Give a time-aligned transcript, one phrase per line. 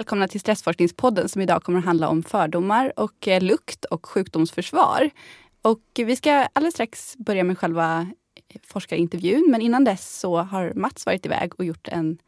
[0.00, 5.10] välkomna till Stressforskningspodden som idag kommer att handla om fördomar och eh, lukt och sjukdomsförsvar.
[5.62, 8.00] Och vi ska alldeles strax börja med själva
[8.48, 12.18] eh, forskarintervjun men innan dess så har Mats varit iväg och gjort en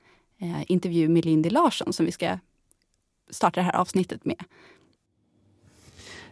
[0.40, 2.38] eh, intervju med Lindy Larsson som vi ska
[3.30, 4.44] starta det här avsnittet med.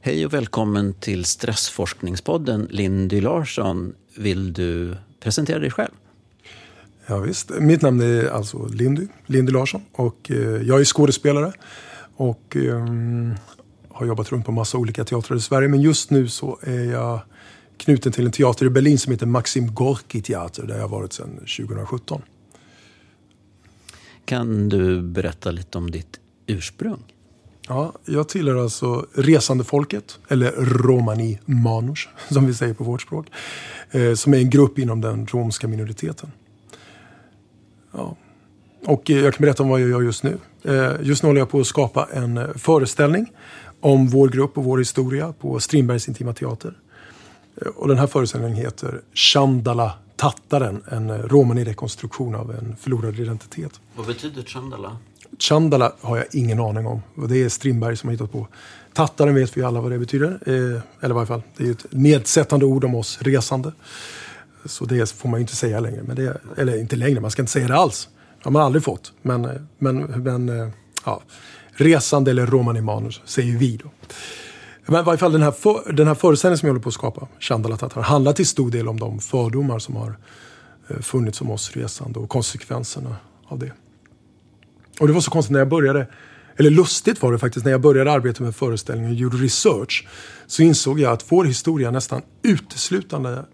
[0.01, 2.69] Hej och välkommen till Stressforskningspodden.
[2.71, 5.95] Lindy Larsson, vill du presentera dig själv?
[7.11, 7.51] Ja, visst.
[7.51, 11.53] Mitt namn är alltså Lindy, Lindy Larsson och eh, jag är skådespelare
[12.17, 12.87] och eh,
[13.89, 15.69] har jobbat runt på massa olika teatrar i Sverige.
[15.69, 17.21] Men just nu så är jag
[17.77, 21.13] knuten till en teater i Berlin som heter Maxim Gorki teater där jag har varit
[21.13, 22.23] sedan 2017.
[24.25, 27.03] Kan du berätta lite om ditt ursprung?
[27.69, 33.27] Ja, jag tillhör alltså resandefolket, eller romani manus som vi säger på vårt språk.
[33.91, 36.31] Eh, som är en grupp inom den romska minoriteten.
[37.93, 38.17] Ja.
[38.85, 40.39] Och eh, jag kan berätta om vad jag gör just nu.
[40.65, 43.33] Eh, just nu håller jag på att skapa en eh, föreställning
[43.81, 46.75] om vår grupp och vår historia på Strindbergs Intima Teater.
[47.77, 53.81] Och den här föreställningen heter Chandala Tattaren, en romani-rekonstruktion av en förlorad identitet.
[53.97, 54.97] Vad betyder Chandala?
[55.39, 57.03] Chandala har jag ingen aning om.
[57.29, 58.47] Det är Strindberg som har hittat på.
[58.93, 60.39] Tattaren vet vi alla vad det betyder.
[60.47, 63.73] eller i varje fall, det är ett nedsättande ord om oss resande.
[64.65, 66.03] Så det får man ju inte säga längre.
[66.03, 68.09] Men det, eller inte längre, man ska inte säga det alls.
[68.39, 69.13] Det har man aldrig fått.
[69.23, 70.69] Men, men, men eh,
[71.05, 71.23] ja,
[71.73, 73.91] resande eller romani manus säger vi då.
[74.87, 76.95] Men i varje fall den här, för, den här föreställningen som jag håller på att
[76.95, 80.19] skapa, Chandala Tatar, handlar till stor del om de fördomar som har
[80.89, 83.17] eh, funnits om oss resande och konsekvenserna
[83.47, 83.73] av det.
[85.01, 86.07] Och det var så konstigt när jag började,
[86.57, 90.09] eller lustigt var det faktiskt, när jag började arbeta med föreställningen och gjorde research,
[90.47, 93.45] så insåg jag att vår historia nästan uteslutande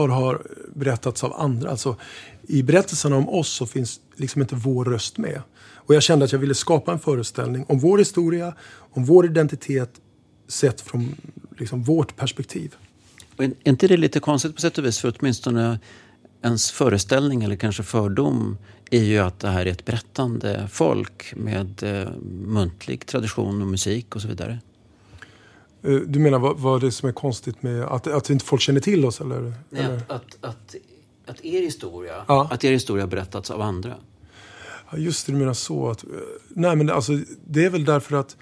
[0.00, 0.42] vad har
[0.74, 1.70] berättats av andra.
[1.70, 1.96] Alltså,
[2.42, 5.42] I berättelserna om oss så finns liksom inte vår röst med.
[5.74, 8.54] Och jag kände att jag ville skapa en föreställning om vår historia,
[8.94, 9.90] om vår identitet
[10.48, 11.14] sett från
[11.58, 12.74] liksom, vårt perspektiv.
[13.36, 14.98] Och är inte det lite konstigt på sätt och vis?
[14.98, 15.78] För åtminstone
[16.42, 18.58] ens föreställning eller kanske fördom
[18.90, 22.08] är ju att det här är ett berättande folk med eh,
[22.46, 24.58] muntlig tradition och musik och så vidare.
[25.82, 28.62] Eh, du menar vad, vad det är som är konstigt med att, att inte folk
[28.62, 29.20] känner till oss?
[29.20, 29.40] Eller?
[29.70, 29.96] Nej, eller?
[29.96, 30.76] Att, att, att,
[31.26, 32.48] att, er historia, ja.
[32.50, 33.94] att er historia berättats av andra.
[34.90, 35.90] Ja, just det, du menar så.
[35.90, 36.10] Att, eh,
[36.48, 37.12] nej, men alltså,
[37.46, 38.36] det är väl därför att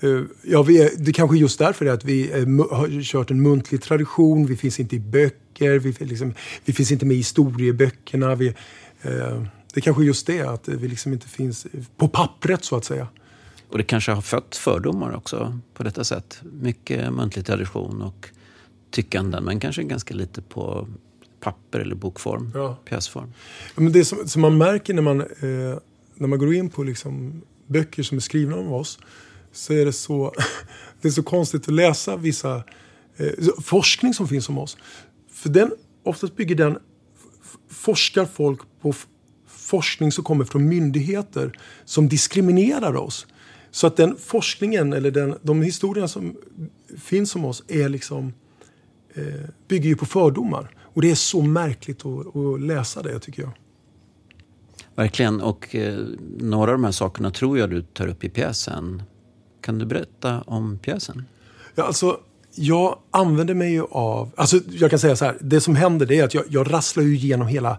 [0.00, 3.42] eh, Ja, vi är, det kanske är just därför att vi är, har kört en
[3.42, 4.46] muntlig tradition.
[4.46, 5.78] Vi finns inte i böcker.
[5.78, 6.34] Vi, liksom,
[6.64, 8.34] vi finns inte med i historieböckerna.
[8.34, 8.46] Vi,
[9.02, 9.42] eh,
[9.74, 11.66] det kanske är just det, att vi liksom inte finns
[11.96, 13.08] på pappret så att säga.
[13.74, 16.40] Och det kanske har fött fördomar också på detta sätt.
[16.42, 18.28] Mycket muntlig tradition och
[18.90, 20.88] tyckanden, men kanske ganska lite på
[21.40, 22.78] papper eller bokform, ja.
[22.84, 23.32] pjäsform.
[23.74, 25.26] Men det som, som man märker när man, eh,
[26.14, 28.98] när man går in på liksom böcker som är skrivna om oss
[29.52, 30.34] så är det så,
[31.00, 32.56] det är så konstigt att läsa vissa
[33.16, 33.32] eh,
[33.62, 34.76] forskning som finns om oss.
[35.32, 36.78] För den, oftast bygger den,
[37.68, 38.94] forskar folk på
[39.46, 43.26] forskning som kommer från myndigheter som diskriminerar oss.
[43.74, 46.36] Så att den forskningen, eller den, de historierna som
[46.98, 48.32] finns om oss, är liksom,
[49.14, 49.24] eh,
[49.68, 50.76] bygger ju på fördomar.
[50.80, 53.52] Och det är så märkligt att, att läsa det, tycker jag.
[54.94, 55.40] Verkligen.
[55.40, 56.06] Och eh,
[56.38, 59.02] några av de här sakerna tror jag du tar upp i pjäsen.
[59.60, 61.24] Kan du berätta om pjäsen?
[61.74, 62.20] Ja, alltså,
[62.54, 64.30] jag använder mig ju av...
[64.36, 65.36] Alltså, jag kan säga så här.
[65.40, 67.78] Det som händer det är att jag, jag rasslar ju igenom hela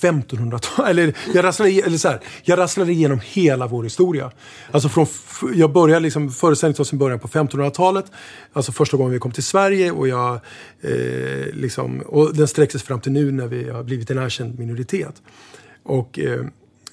[0.00, 0.88] 1500-talet.
[0.90, 4.30] Eller, jag rasslar, eller så här, jag rasslar igenom hela vår historia.
[4.70, 5.06] Alltså från,
[5.54, 8.04] jag börjar liksom, föreställningen tar sin början på 1500-talet.
[8.52, 9.90] Alltså första gången vi kom till Sverige.
[9.90, 10.34] Och, jag,
[10.80, 14.58] eh, liksom, och den sträcker sig fram till nu när vi har blivit en erkänd
[14.58, 15.14] minoritet.
[15.82, 16.18] Och...
[16.18, 16.44] Eh,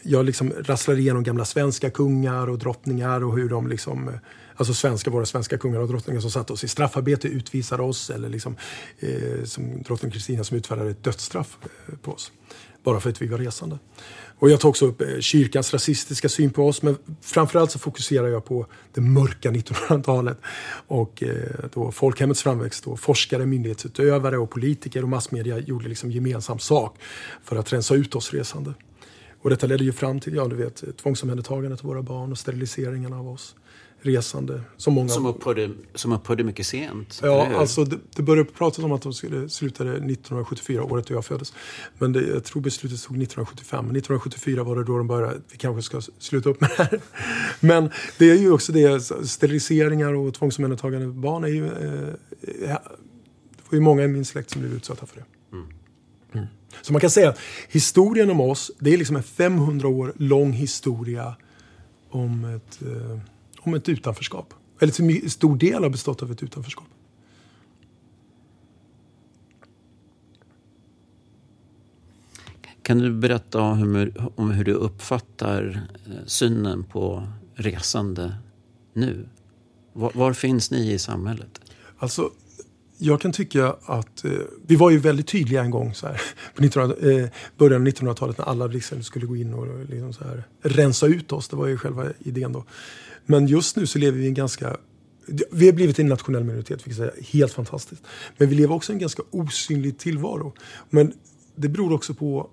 [0.04, 4.12] jag liksom rasslar igenom gamla svenska kungar och drottningar och hur de liksom
[4.58, 8.30] alltså svenska, våra svenska kungar och drottningar som satte oss i straffarbete utvisade oss eller
[8.30, 8.56] liksom,
[9.00, 12.32] eh, som drottning Kristina som utfärdade ett dödsstraff eh, på oss.
[12.84, 13.80] Bara för att vi var resande.
[14.40, 18.28] Och jag tar också upp eh, kyrkans rasistiska syn på oss men framförallt så fokuserar
[18.28, 20.38] jag på det mörka 1900-talet
[20.88, 22.84] och eh, då folkhemmets framväxt.
[22.84, 26.98] Då forskare, myndighetsutövare och politiker och massmedia gjorde liksom gemensam sak
[27.44, 28.74] för att rensa ut oss resande.
[29.48, 33.14] Och detta ledde ju fram till ja, du vet, tvångsomhändertagandet av våra barn och steriliseringen
[33.14, 33.56] av oss
[34.02, 34.62] resande.
[34.78, 35.10] Som, många...
[35.10, 37.20] som, upphörde, som upphörde mycket sent?
[37.24, 41.26] Ja, alltså det, det började pratas om att de skulle sluta 1974, året då jag
[41.26, 41.54] föddes.
[41.98, 43.86] Men det, jag tror beslutet tog 1975.
[43.86, 47.00] Men 1974 var det då de började, vi kanske ska sluta upp med det här.
[47.60, 51.66] Men det är ju också det, steriliseringar och tvångsomhändertagande barn är ju...
[51.66, 55.26] Eh, det var ju många i min släkt som blev utsatta för det.
[55.56, 55.68] Mm.
[56.34, 56.48] Mm.
[56.81, 57.39] Så man kan säga att
[57.69, 61.35] historien om oss, det är liksom en 500 år lång historia
[62.09, 63.19] om ett, eh,
[63.59, 64.53] om ett utanförskap.
[64.79, 66.88] Eller till stor del har bestått av ett utanförskap.
[72.88, 78.35] Kan du berätta om hur, om hur du uppfattar eh, synen på resande
[78.94, 79.29] nu?
[79.94, 81.62] Var, var, finns ni i samhället?
[81.97, 82.31] Alltså,
[82.98, 84.32] jag kan tycka att eh,
[84.68, 86.22] vi var ju väldigt tydliga en gång så här,
[86.56, 90.24] på 1900, eh, början av 1900-talet när alla liksom skulle gå in och liksom så
[90.24, 91.50] här, rensa ut oss.
[91.50, 92.66] Det var ju själva idén då.
[93.26, 94.78] Men just nu så lever vi i en ganska
[95.52, 98.04] vi har blivit en nationell minoritet, vilket är helt fantastiskt.
[98.38, 100.54] Men vi lever också i en ganska osynlig tillvaro.
[100.90, 101.14] Men
[101.56, 102.50] det beror också på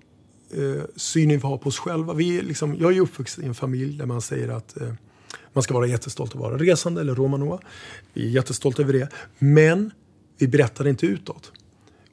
[0.51, 2.13] eh, synen vi har på oss själva.
[2.13, 4.93] Vi är liksom, jag är uppvuxen i en familj där man säger att eh,
[5.53, 7.59] man ska vara jättestolt att vara resande eller romanoa.
[8.13, 9.09] Vi är jättestolta över det.
[9.39, 9.91] Men
[10.37, 11.51] vi berättar inte utåt.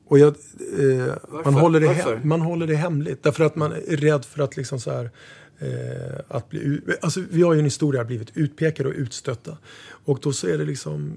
[0.07, 0.37] Och jag,
[0.79, 1.15] eh,
[1.45, 2.21] man, håller det Varför?
[2.25, 3.23] man håller det hemligt.
[3.23, 5.11] Därför att man är rädd för att liksom så här,
[5.59, 9.59] eh, att bli, alltså vi har ju en historia blivit utpekade och utstötta.
[10.05, 11.17] Och då så är det liksom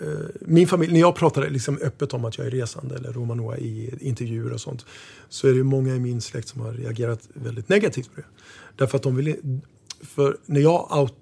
[0.00, 0.06] eh,
[0.40, 3.94] min familj, när jag pratar liksom öppet om att jag är resande eller romanoa i
[4.00, 4.86] intervjuer och sånt
[5.28, 8.26] så är det många i min släkt som har reagerat väldigt negativt på det.
[8.76, 9.36] Därför att de vill,
[10.00, 11.14] för när jag, out,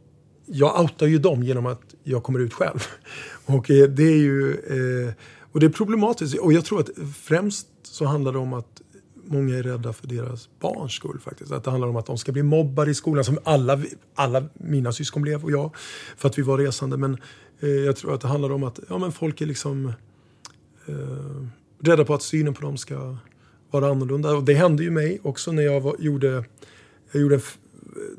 [0.53, 2.79] jag outar ju dem genom att jag kommer ut själv.
[3.47, 5.15] Och eh, det är ju eh,
[5.53, 6.39] och det är problematiskt.
[6.39, 8.83] Och jag tror att främst så handlar det om att
[9.25, 11.53] många är rädda för deras barns skull faktiskt.
[11.53, 13.81] Att det handlar om att de ska bli mobbade i skolan som alla,
[14.15, 15.77] alla mina syskon blev och jag.
[16.17, 16.97] För att vi var resande.
[16.97, 17.19] Men
[17.61, 19.93] eh, jag tror att det handlar om att ja, men folk är liksom
[20.87, 21.47] eh,
[21.81, 23.17] rädda på att synen på dem ska
[23.71, 24.31] vara annorlunda.
[24.37, 26.45] Och det hände ju mig också när jag var, gjorde,
[27.13, 27.41] jag gjorde en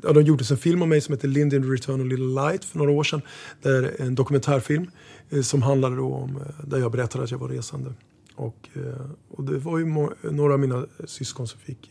[0.02, 2.78] ja, de gjordes en film om mig som heter Linden Return of Little Light för
[2.78, 3.22] några år sedan.
[3.62, 4.90] Där en dokumentärfilm
[5.30, 7.94] eh, som handlade om, eh, där jag berättade att jag var resande.
[8.34, 11.90] Och, eh, och det var ju några av mina syskon som fick,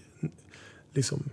[0.94, 1.24] liksom,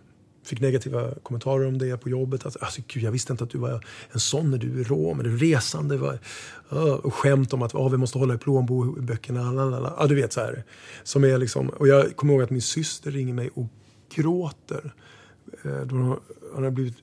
[0.44, 2.47] fick negativa kommentarer om det på jobbet.
[2.47, 5.20] Att, alltså, Gud, jag visste inte att du var en sån när du är rom,
[5.20, 5.96] eller resande.
[5.96, 6.19] Var, uh,
[6.69, 9.53] ah, och skämt om att uh, vi måste hålla i plånböckerna.
[9.53, 9.94] Lalala.
[9.99, 10.64] Ja, du vet så här.
[11.03, 13.67] Som är liksom, och jag kommer ihåg att min syster ringer mig och
[14.14, 14.94] gråter.
[15.64, 16.20] Eh, då hon
[16.55, 16.97] hade blivit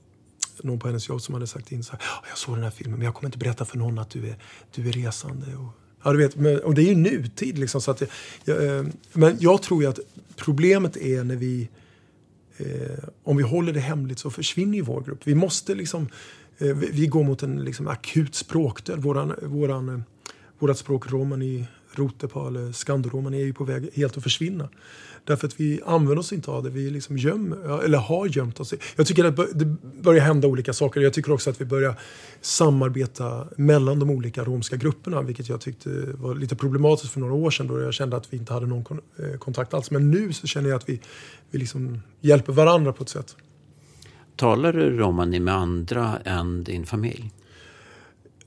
[0.64, 2.72] någon på hennes jobb som hade sagt in så här, ah, jag såg den här
[2.72, 4.36] filmen men jag kommer inte berätta för någon att du är,
[4.76, 5.56] du är resande.
[5.56, 5.72] Och,
[6.04, 7.82] ja, du vet, men, och det är ju nutid liksom.
[7.82, 8.10] Så att jag,
[8.46, 10.00] jag, eh, men jag tror ju att
[10.36, 11.70] problemet är när vi,
[12.58, 15.20] eh, om vi håller det hemligt så försvinner ju vår grupp.
[15.24, 16.10] Vi måste liksom,
[16.58, 19.00] eh, vi, vi, går mot en liksom, akut språkdöd.
[19.00, 20.00] Våran, våran, eh,
[20.60, 24.70] vårat språk romani, rotepal, skandoromani är ju på väg helt att försvinna.
[25.28, 26.70] Därför att vi använder oss inte av det.
[26.70, 28.74] Vi liksom gömmer, eller har gömt oss.
[28.96, 29.66] Jag tycker att det
[30.02, 31.02] börjar hända olika saker.
[31.02, 31.96] Jag tycker också att vi börjar
[32.42, 35.22] samarbeta mellan de olika romska grupperna.
[35.22, 38.38] Vilket jag tyckte var lite problematiskt för några år sedan då jag kände att vi
[38.38, 39.92] inte hade någon eh, kontakt alls.
[39.92, 41.02] Men nu så känner jag att vi,
[41.52, 43.36] vi liksom hjälper varandra på ett sätt.
[44.36, 47.32] Talar du romani med andra än din familj?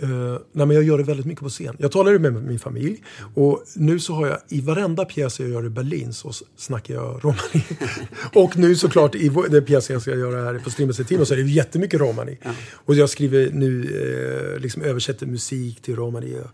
[0.03, 1.77] Uh, nej, men jag gör det väldigt mycket på scen.
[1.79, 3.03] Jag talar med min familj
[3.35, 7.21] och nu så har jag i varenda pjäs jag gör i Berlin så snackar jag
[7.25, 7.65] romani.
[8.35, 11.39] och nu såklart i den pjäsen jag ska göra här på Strimmelsen Timo så är
[11.39, 12.39] det jättemycket romani.
[12.43, 12.51] Ja.
[12.73, 16.37] Och jag skriver nu, uh, liksom översätter musik till romani.
[16.41, 16.51] Och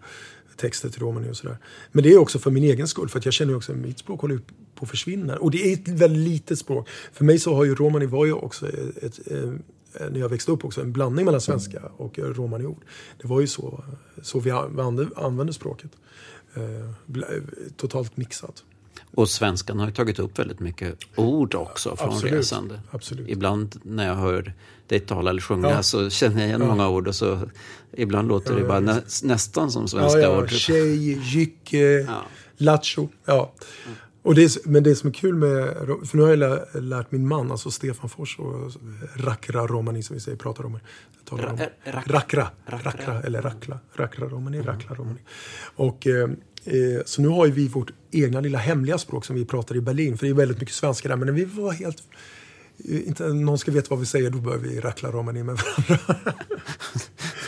[0.56, 1.56] texter till romani och sådär.
[1.92, 3.98] Men det är också för min egen skull, för att jag känner också att mitt
[3.98, 4.38] språk håller
[4.74, 5.36] på att försvinna.
[5.36, 6.88] Och det är ett väldigt litet språk.
[7.12, 9.52] För mig så har ju romani var ju också ett, ett, ett Eh,
[10.10, 12.84] när jag växte upp också, en blandning mellan svenska och romani-ord.
[13.18, 13.84] Det var ju så,
[14.22, 14.50] så vi
[15.16, 15.90] använde språket.
[16.54, 16.62] Eh,
[17.76, 18.64] totalt mixat.
[19.14, 22.34] Och svenskan har ju tagit upp väldigt mycket ord också från Absolut.
[22.34, 22.80] resande.
[22.90, 23.28] Absolut.
[23.28, 24.54] Ibland när jag hör
[24.86, 25.82] dig tala eller sjunga ja.
[25.82, 26.66] så känner jag igen ja.
[26.66, 27.40] många ord och så
[27.92, 30.38] ibland låter det bara nä, nästan som svenska ja, ja.
[30.38, 30.50] ord.
[30.50, 32.22] Tjej, jycke, ja.
[32.56, 33.08] lattjo.
[33.24, 33.52] Ja.
[34.26, 37.28] Och det är, men det som är kul med, för nu har jag lärt min
[37.28, 38.72] man, alltså Stefan Fors och
[39.16, 40.78] Rakra Romani som vi säger, pratar om.
[41.24, 41.58] Talar om.
[42.06, 44.66] Rakra, Rakra, eller Rakla, Rakra Romani, mm.
[44.66, 45.18] Rakla Romani.
[45.76, 46.30] Och, eh,
[46.64, 50.18] eh, så nu har vi vårt egna lilla hemliga språk som vi pratar i Berlin,
[50.18, 52.04] för det är väldigt mycket svenska där, men när vi var helt eh,
[52.88, 56.34] inte någon ska veta vad vi säger, då börjar vi rackla romani med varandra.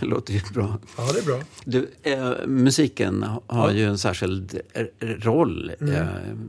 [0.00, 0.78] det låter ju bra.
[0.96, 1.40] Ja, det är bra.
[1.64, 3.72] Du, eh, musiken har ja.
[3.72, 4.60] ju en särskild
[5.00, 5.94] roll mm.
[5.94, 6.08] eh,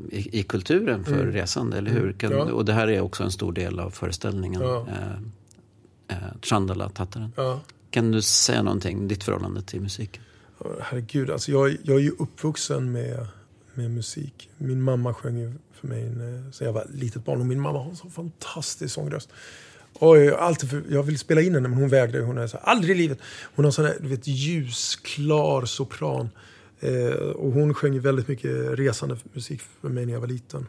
[0.10, 1.32] i, i, kulturen för mm.
[1.32, 2.04] resande, eller hur?
[2.04, 2.18] Mm.
[2.18, 2.44] Kan, ja.
[2.44, 4.62] Och det här är också en stor del av föreställningen.
[4.62, 4.88] Ja.
[4.88, 7.32] Eh, eh, Chandala Tattaren.
[7.36, 7.60] Ja.
[7.90, 10.24] Kan du säga någonting, ditt förhållande till musiken?
[10.82, 13.28] Herregud, alltså jag, jag är ju uppvuxen med,
[13.78, 14.50] med musik.
[14.58, 17.96] Min mamma sjöng för mig när jag var litet barn och min mamma har en
[17.96, 19.30] så fantastisk sångröst.
[20.00, 22.26] Oj, alltid för, jag vill spela in henne men hon vägrade.
[22.26, 23.20] Hon är så, här, aldrig i livet.
[23.56, 26.30] Hon har sån här, du vet, ljusklar sopran.
[26.80, 30.68] Eh, och hon sjöng väldigt mycket resande musik för mig när jag var liten.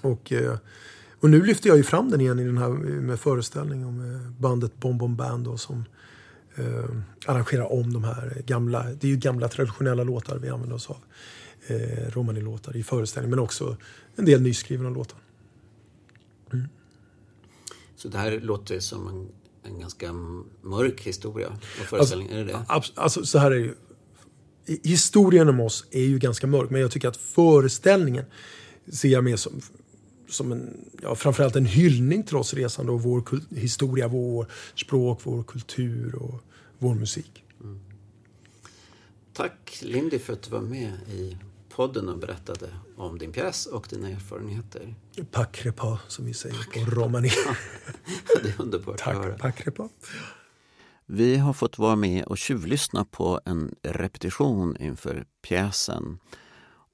[0.00, 0.56] Och, eh,
[1.20, 4.14] Och nu lyfter jag ju fram den igen i den här eh, med föreställningen om
[4.14, 5.84] eh, bandet Bom Bom Band då, som
[6.54, 6.84] eh,
[7.26, 10.96] arrangerar om de här gamla, det är ju gamla traditionella låtar vi använder oss av.
[11.70, 13.76] Eh, Romani-låtar i föreställningen men också
[14.16, 15.18] en del nyskrivna låtar.
[16.52, 16.68] Mm.
[17.96, 19.28] Så det här låter som en,
[19.62, 20.12] en ganska
[20.62, 22.82] mörk historia och föreställning, alltså, är det det?
[22.94, 23.74] Alltså så här är ju.
[24.82, 28.24] Historien om oss är ju ganska mörk men jag tycker att föreställningen
[28.92, 29.60] ser jag mer som
[30.28, 33.24] som en, ja, framförallt en hyllning till oss resande och vår
[33.54, 36.42] historia, vår språk, vår kultur och
[36.78, 37.44] vår musik.
[37.60, 37.80] Mm.
[39.32, 41.36] Tack Lindy för att du var med i
[41.70, 44.94] podden och berättade om din pjäs och dina erfarenheter.
[45.30, 46.90] Pakrepa, som vi säger Pakrepa.
[46.90, 47.30] på romani.
[48.42, 49.38] det är underbart Tack, att höra.
[49.38, 49.88] Pakrepa.
[51.06, 56.18] Vi har fått vara med och tjuvlyssna på en repetition inför pjäsen.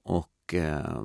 [0.02, 1.02] Och eh,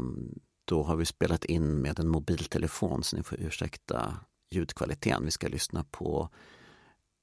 [0.66, 4.18] då har vi spelat in med en mobiltelefon så ni får ursäkta
[4.52, 5.26] ljudkvaliteten.
[5.26, 6.30] Vi ska lyssna på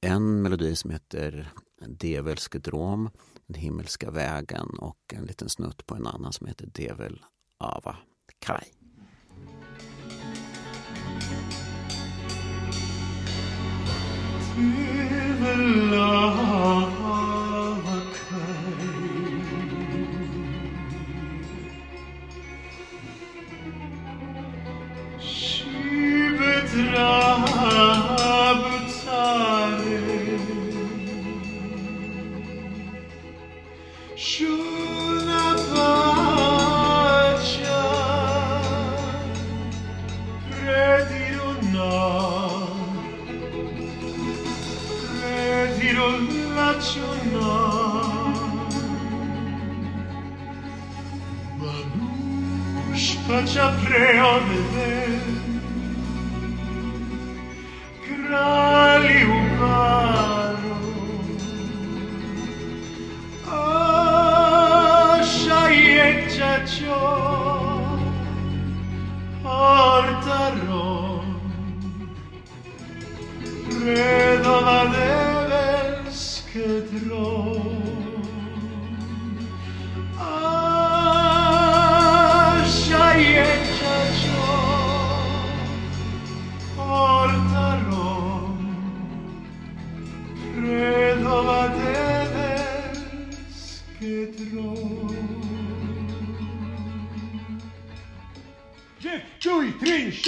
[0.01, 1.51] en melodi som heter
[1.87, 3.09] Develskedrom,
[3.49, 7.25] den himmelska vägen och en liten snutt på en annan som heter Devel
[7.57, 7.95] Ava
[8.39, 8.63] Kai.
[14.55, 15.93] Devel
[53.89, 54.78] preovere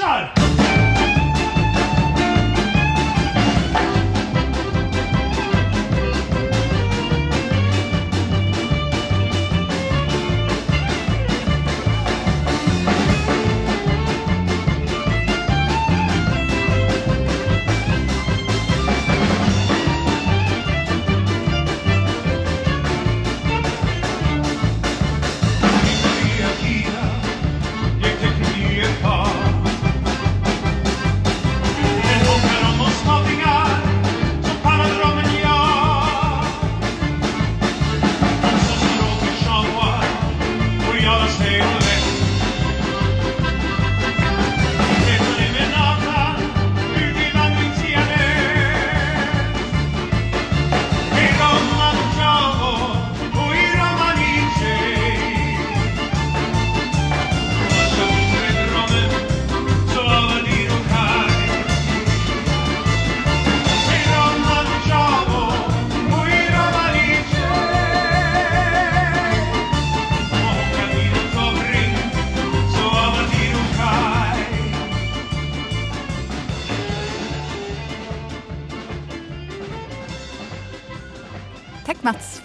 [0.01, 0.70] Schall!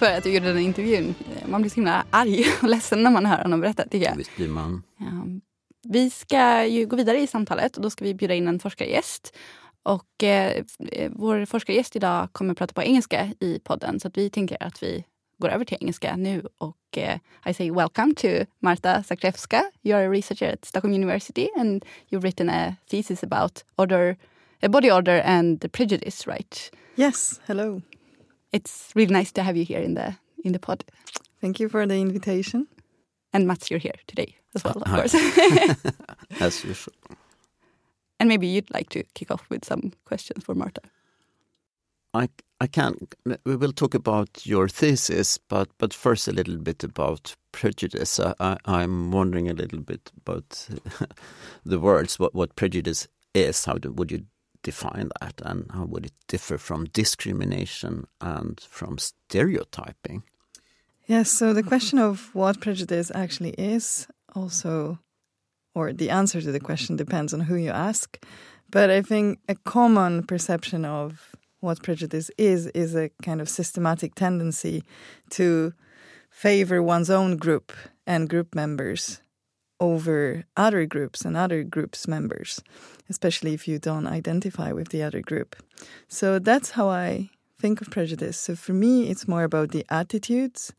[0.07, 1.15] För att du gjorde den intervjun.
[1.47, 4.17] Man blir så himla arg och ledsen när man hör honom berätta, tycker jag.
[4.17, 4.83] Visst blir man.
[4.99, 5.07] Ja.
[5.89, 9.37] Vi ska ju gå vidare i samtalet och då ska vi bjuda in en forskargäst.
[9.83, 10.65] Och eh,
[11.11, 14.83] vår forskargäst idag kommer att prata på engelska i podden så att vi tänker att
[14.83, 15.05] vi
[15.39, 16.47] går över till engelska nu.
[16.59, 17.19] Och eh,
[17.51, 19.63] I say welcome to Marta Zakrewska.
[19.83, 24.17] You're a researcher at Stockholm University and you've written a thesis about order,
[24.69, 26.71] body order and prejudice, right?
[26.97, 27.83] Yes, hello.
[28.57, 30.83] It's really nice to have you here in the in the pod.
[31.43, 32.67] Thank you for the invitation.
[33.33, 34.97] And Mats, you're here today as well, of Hi.
[34.97, 35.15] course.
[36.41, 36.95] as usual.
[38.19, 40.81] And maybe you'd like to kick off with some questions for Marta.
[42.15, 42.95] I I can.
[43.45, 48.19] We will talk about your thesis, but but first a little bit about prejudice.
[48.41, 50.69] I, am wondering a little bit about
[51.67, 54.25] the words, what what prejudice is, how do, would you
[54.67, 60.25] define that, and how would it differ from discrimination and from stereotyping?
[61.07, 64.99] Yes, so the question of what prejudice actually is also,
[65.73, 68.09] or the answer to the question depends on who you ask.
[68.69, 74.15] But I think a common perception of what prejudice is is a kind of systematic
[74.15, 74.83] tendency
[75.31, 75.73] to
[76.29, 77.73] favor one's own group
[78.05, 79.21] and group members
[79.81, 82.63] over other groups and other groups' members,
[83.09, 85.57] especially if you don't identify with the other group.
[86.09, 88.39] So that's how I think of prejudice.
[88.39, 90.73] So for me, it's more about the attitudes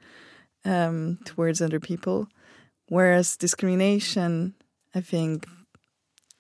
[0.66, 2.28] um, towards other people,
[2.90, 4.56] whereas discrimination,
[4.94, 5.48] I think,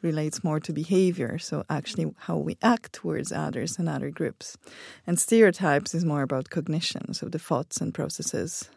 [0.01, 1.39] relates more to behavior.
[1.39, 4.57] So actually, how we act towards others and other groups.
[5.05, 8.69] And stereotypes is more about cognition, so the thoughts and processes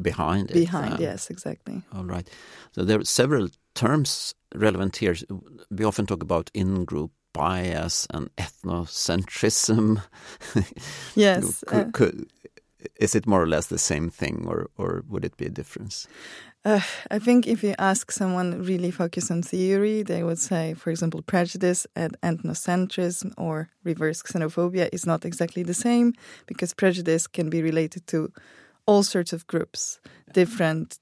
[0.00, 0.54] behind it.
[0.54, 1.00] behind.
[1.00, 1.82] yes, exactly.
[1.94, 2.28] All right.
[2.72, 5.16] So there are several terms relevant here.
[5.70, 10.02] We often talk about in-group bias and ethnocentrism.
[11.14, 11.64] Yes.
[11.66, 12.26] could, uh, could,
[12.96, 16.08] is it more or less the same thing, or or would it be a difference?
[16.64, 16.80] Uh,
[17.10, 21.20] I think if you ask someone really focused on theory, they would say, for example,
[21.22, 26.12] prejudice and ethnocentrism or reverse xenophobia is not exactly the same
[26.46, 28.32] because prejudice can be related to
[28.86, 30.00] all sorts of groups,
[30.32, 30.98] different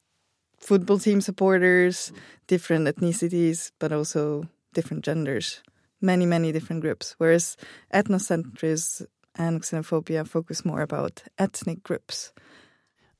[0.58, 2.12] football team supporters,
[2.46, 4.44] different ethnicities, but also
[4.75, 5.62] different genders,
[6.00, 7.14] many, many different groups.
[7.18, 7.56] Whereas
[7.92, 9.06] ethnocentrism
[9.37, 12.32] and xenophobia focus more about ethnic groups.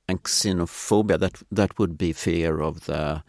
[0.09, 3.23] And xenophobia, that that would be fear of the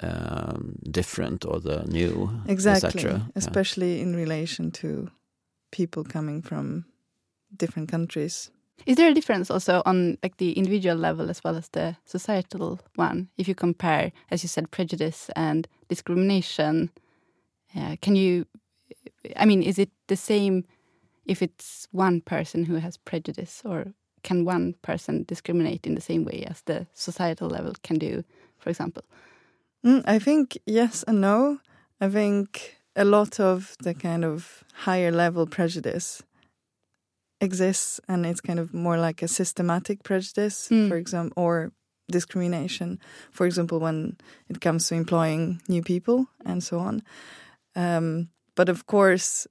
[0.00, 3.30] um, different or the new, Exactly, etc.
[3.34, 5.10] especially in relation to
[5.72, 6.84] people coming from
[7.56, 8.50] different countries.
[8.86, 12.80] Is there a difference also on like the individual level as well as the societal
[12.94, 13.28] one?
[13.36, 16.90] If you compare, as you said, prejudice and discrimination,
[17.76, 18.46] uh, can you?
[19.36, 20.64] I mean, is it the same
[21.26, 26.24] if it's one person who has prejudice, or can one person discriminate in the same
[26.24, 28.24] way as the societal level can do,
[28.58, 29.02] for example?
[29.84, 31.58] Mm, I think yes and no.
[32.00, 36.22] I think a lot of the kind of higher level prejudice
[37.40, 40.88] exists and it's kind of more like a systematic prejudice, Mm.
[40.88, 41.72] for example, or
[42.12, 42.98] discrimination,
[43.32, 44.16] for example, when
[44.48, 47.02] it comes to employing new people and so on.
[47.76, 49.46] Um, but of course,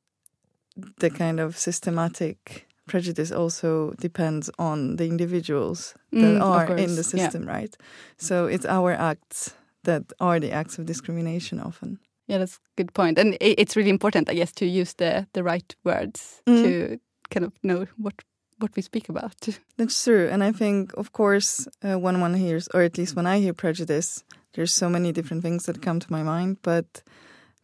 [0.99, 7.03] the kind of systematic prejudice also depends on the individuals that Mm, are in the
[7.03, 7.29] yeah.
[7.29, 7.75] system, right?
[8.17, 11.99] So it's our acts that are the acts of discrimination often.
[12.27, 15.43] Yeah, that's a good point, and it's really important, I guess, to use the the
[15.43, 16.61] right words Mm.
[16.61, 16.97] to
[17.29, 18.13] kind of know what
[18.59, 19.47] what we speak about.
[19.77, 20.27] That's true.
[20.31, 23.53] And I think, of course, uh, when one hears, or at least when I hear
[23.53, 26.57] prejudice, there's so many different things that come to my mind.
[26.63, 27.03] But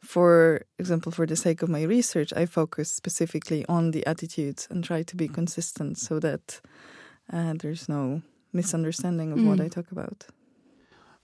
[0.01, 4.83] for example, for the sake of my research, I focus specifically on the attitudes and
[4.83, 6.61] try to be consistent so that
[7.31, 8.21] uh, there's no
[8.51, 9.65] misunderstanding of what Mm.
[9.65, 10.27] I talk about.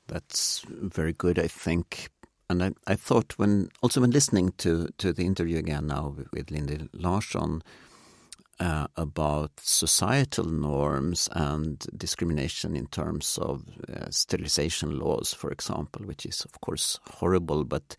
[0.07, 2.09] That's very good, I think.
[2.49, 6.31] And I, I thought when also when listening to, to the interview again now with,
[6.33, 7.61] with Lindy Larsson
[8.59, 16.25] uh, about societal norms and discrimination in terms of uh, sterilization laws, for example, which
[16.25, 17.95] is of course horrible, but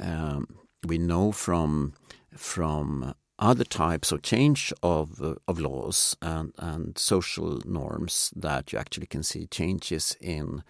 [0.00, 0.46] um,
[0.86, 1.94] we know from
[2.36, 8.78] from other types of change of uh, of laws and and social norms that you
[8.78, 10.62] actually can see changes in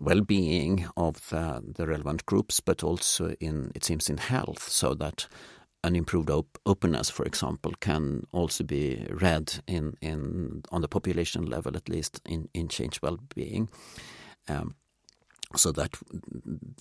[0.00, 5.26] well-being of the, the relevant groups, but also in it seems in health, so that
[5.84, 11.46] an improved op- openness, for example, can also be read in, in on the population
[11.46, 13.68] level, at least in, in change well-being.
[14.48, 14.74] Um,
[15.56, 15.96] so that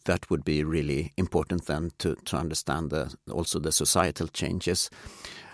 [0.05, 4.89] that would be really important then to, to understand the, also the societal changes.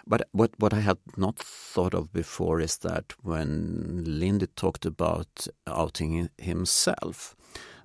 [0.07, 5.47] But what, what I had not thought of before is that when Lindy talked about
[5.67, 7.35] outing himself,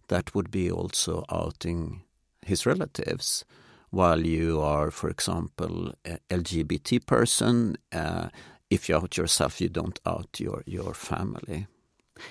[0.09, 2.03] that would be also outing
[2.45, 3.45] his relatives.
[3.91, 5.95] While you are, for example,
[6.31, 8.29] LGBT person, uh,
[8.71, 11.67] if you out yourself, you don't out your, your family.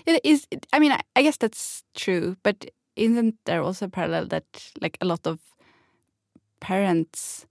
[0.05, 0.47] It is.
[0.73, 2.65] I mean, I, guess that's true, but
[2.95, 4.45] isn't there also a parallel that
[4.81, 5.39] like a lot of
[6.59, 7.45] parents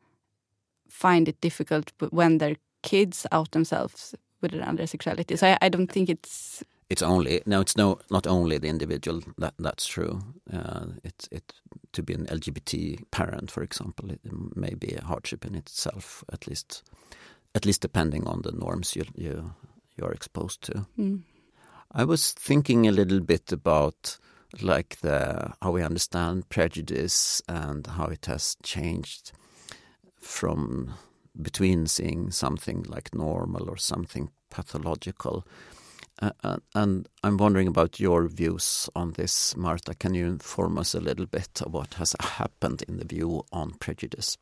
[0.88, 5.36] find it difficult when their kids out themselves with another sexuality?
[5.36, 6.62] So I, I don't think it's.
[6.88, 9.22] It's only no, it's no, not only the individual.
[9.38, 10.20] That that's true.
[10.52, 11.52] Uh, it's it
[11.96, 14.20] to be an LGBT parent, for example, it
[14.56, 16.24] may be a hardship in itself.
[16.32, 16.82] At least,
[17.54, 19.52] at least depending on the norms you you
[19.96, 20.86] you are exposed to.
[20.98, 21.22] Mm.
[21.92, 24.18] I was thinking a little bit about
[24.62, 29.32] like the how we understand prejudice and how it has changed.
[30.26, 30.94] from
[31.40, 35.46] between seeing something like normal or something pathological.
[36.22, 39.94] Uh, uh, and I'm wondering about your views on this, Marta.
[39.94, 43.72] Can you inform us a little bit of what has happened in the view on
[43.72, 44.38] prejudice?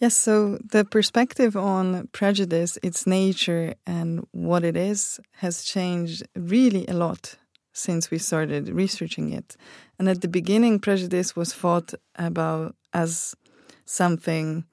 [0.00, 6.84] Yes, so the perspective on prejudice, its nature, and what it is has changed really
[6.88, 7.36] a lot
[7.72, 9.56] since we started researching it.
[9.98, 13.36] And at the beginning, prejudice was thought about as
[13.84, 14.64] something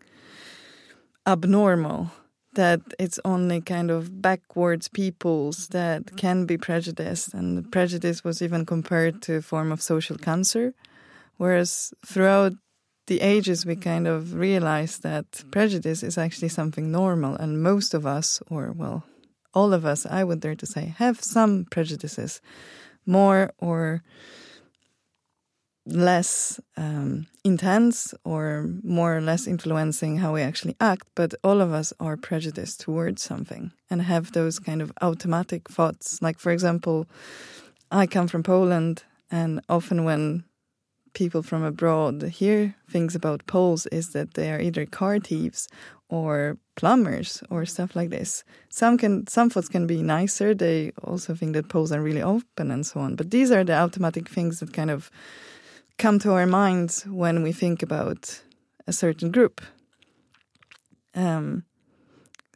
[1.27, 2.11] abnormal,
[2.53, 6.15] that it's only kind of backwards peoples that mm-hmm.
[6.15, 7.33] can be prejudiced.
[7.33, 10.73] And prejudice was even compared to a form of social cancer.
[11.37, 12.53] Whereas throughout
[13.07, 17.35] the ages, we kind of realized that prejudice is actually something normal.
[17.35, 19.03] And most of us, or well,
[19.53, 22.41] all of us, I would dare to say, have some prejudices,
[23.05, 24.03] more or
[25.85, 31.73] less um, intense or more or less influencing how we actually act, but all of
[31.73, 36.21] us are prejudiced towards something and have those kind of automatic thoughts.
[36.21, 37.07] Like, for example,
[37.91, 40.43] I come from Poland, and often when
[41.13, 45.67] people from abroad hear things about Poles, is that they are either car thieves
[46.09, 48.43] or plumbers or stuff like this.
[48.69, 50.53] Some can some thoughts can be nicer.
[50.53, 53.15] They also think that Poles are really open and so on.
[53.15, 55.09] But these are the automatic things that kind of
[56.01, 58.41] come to our minds when we think about
[58.87, 59.61] a certain group.
[61.13, 61.63] Um,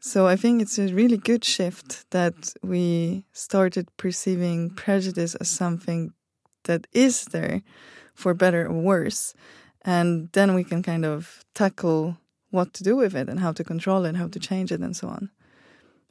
[0.01, 6.13] so I think it's a really good shift that we started perceiving prejudice as something
[6.63, 7.61] that is there
[8.15, 9.35] for better or worse.
[9.83, 12.17] And then we can kind of tackle
[12.49, 14.95] what to do with it and how to control it, how to change it, and
[14.95, 15.29] so on.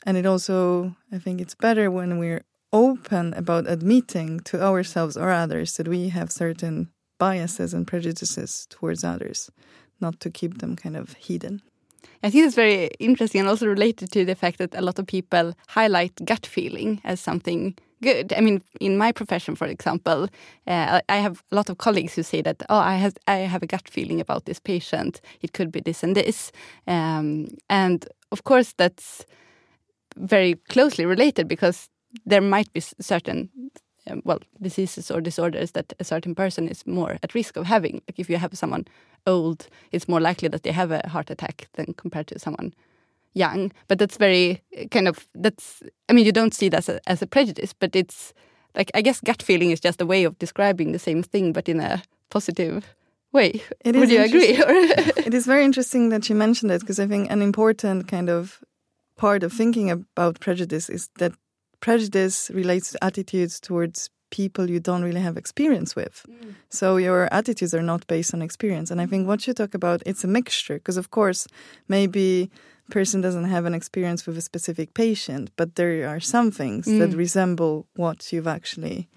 [0.06, 5.30] And it also, I think it's better when we're open about admitting to ourselves or
[5.30, 9.50] others that we have certain biases and prejudices towards others,
[10.00, 11.62] not to keep them kind of hidden.
[12.22, 15.06] I think it's very interesting and also related to the fact that a lot of
[15.06, 18.32] people highlight gut feeling as something good.
[18.32, 20.28] I mean, in my profession, for example,
[20.66, 23.62] uh, I have a lot of colleagues who say that, oh, I have, I have
[23.62, 25.20] a gut feeling about this patient.
[25.42, 26.52] It could be this and this.
[26.86, 29.26] Um, and of course, that's
[30.16, 31.88] very closely related because
[32.24, 33.50] there might be certain
[34.10, 38.02] um, well diseases or disorders that a certain person is more at risk of having.
[38.08, 38.86] Like if you have someone
[39.26, 42.74] old, it's more likely that they have a heart attack than compared to someone
[43.34, 43.72] young.
[43.88, 45.82] But that's very uh, kind of that's.
[46.08, 48.32] I mean, you don't see that as a, as a prejudice, but it's
[48.74, 51.68] like I guess gut feeling is just a way of describing the same thing, but
[51.68, 52.94] in a positive
[53.32, 53.60] way.
[53.84, 54.56] It Would you agree?
[55.26, 58.60] it is very interesting that you mentioned it because I think an important kind of
[59.16, 61.32] part of thinking about prejudice is that
[61.84, 66.24] prejudice relates to attitudes towards people you don't really have experience with.
[66.26, 66.54] Mm.
[66.70, 68.90] So your attitudes are not based on experience.
[68.90, 71.46] And I think what you talk about, it's a mixture because of course
[71.86, 72.50] maybe
[72.90, 76.98] person doesn't have an experience with a specific patient, but there are some things mm.
[77.00, 79.08] that resemble what you've actually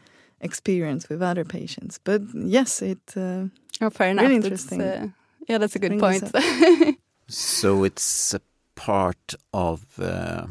[0.42, 2.00] experienced with other patients.
[2.04, 3.46] But yes, it uh,
[3.82, 4.24] oh, fair enough.
[4.24, 4.82] Really interesting.
[4.82, 5.08] Uh,
[5.50, 6.24] yeah, that's a good point.
[7.30, 8.42] so it's a
[8.76, 10.48] part of uh,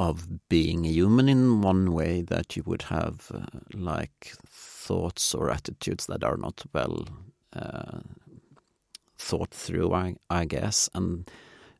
[0.00, 5.50] of being a human in one way that you would have uh, like thoughts or
[5.50, 7.06] attitudes that are not well
[7.52, 8.00] uh,
[9.18, 10.88] thought through, I, I, guess.
[10.94, 11.30] And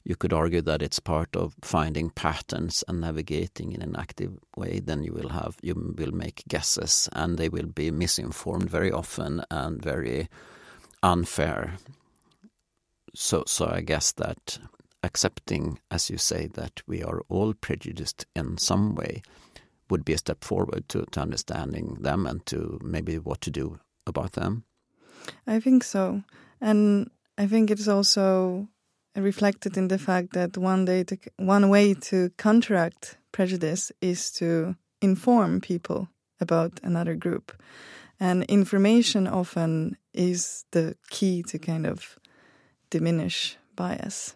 [0.05, 4.81] you could argue that it's part of finding patterns and navigating in an active way.
[4.81, 9.43] Then you will have you will make guesses, and they will be misinformed very often
[9.51, 10.29] and very
[11.03, 11.79] unfair.
[13.15, 14.59] So, so I guess that
[15.03, 19.23] accepting, as you say, that we are all prejudiced in some way
[19.91, 23.79] would be a step forward to, to understanding them and to maybe what to do
[24.07, 24.65] about them?
[25.47, 26.23] I think so.
[26.61, 28.69] And I think it's also
[29.17, 34.77] reflected in the fact that one day to, one way to counteract prejudice is to
[35.03, 36.09] inform people
[36.41, 37.53] about another group.
[38.19, 42.19] And information often is the key to kind of
[42.91, 44.35] diminish bias.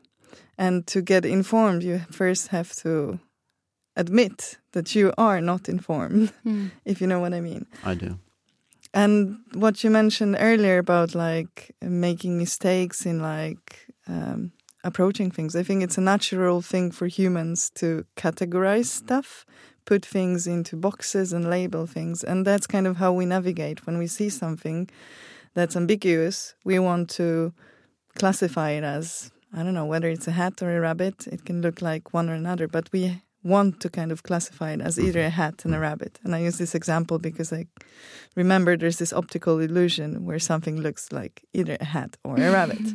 [0.57, 3.19] And to get informed, you first have to
[3.97, 6.71] admit that you are not informed, mm.
[6.85, 7.67] if you know what I mean.
[7.85, 8.19] I do.
[8.93, 14.53] And what you mentioned earlier about like making mistakes in like um,
[14.85, 19.45] approaching things, I think it's a natural thing for humans to categorize stuff,
[19.85, 22.23] put things into boxes and label things.
[22.23, 24.88] And that's kind of how we navigate when we see something
[25.55, 26.55] that's ambiguous.
[26.64, 27.53] We want to
[28.14, 31.27] classify it as I don't know whether it's a hat or a rabbit.
[31.27, 34.81] It can look like one or another, but we want to kind of classify it
[34.81, 36.19] as either a hat and a rabbit.
[36.25, 37.67] And I use this example because I
[38.35, 42.81] remember there's this optical illusion where something looks like either a hat or a rabbit.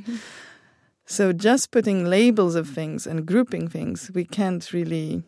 [1.12, 5.24] So just putting labels of things and grouping things, we can't really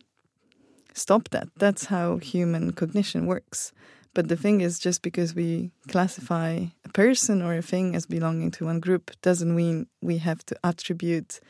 [0.94, 1.48] stop that.
[1.56, 3.72] That's how human cognition works.
[4.14, 8.50] But the thing is, just because we classify a person or a thing as belonging
[8.52, 11.40] to one group doesn't mean we have to attribute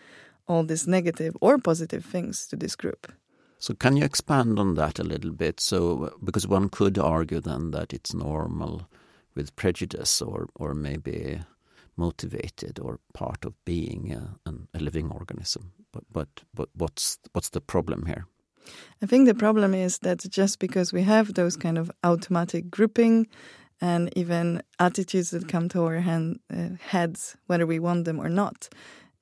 [0.46, 3.12] all these negative or positive things to this group.
[3.58, 5.60] So, can you expand on that a little bit?
[5.60, 8.88] So, because one could argue then that it's normal
[9.34, 11.40] with prejudice or, or maybe
[11.96, 15.72] motivated or part of being a, a living organism.
[15.92, 18.26] But, but, but what's, what's the problem here?
[19.02, 23.26] I think the problem is that just because we have those kind of automatic grouping
[23.80, 28.28] and even attitudes that come to our hand, uh, heads, whether we want them or
[28.28, 28.68] not,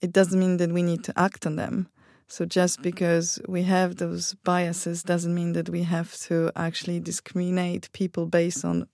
[0.01, 1.89] it doesn't mean that we need to act on them.
[2.29, 7.91] So just because we have those biases doesn't mean that we have to actually discriminate
[7.93, 8.87] people based on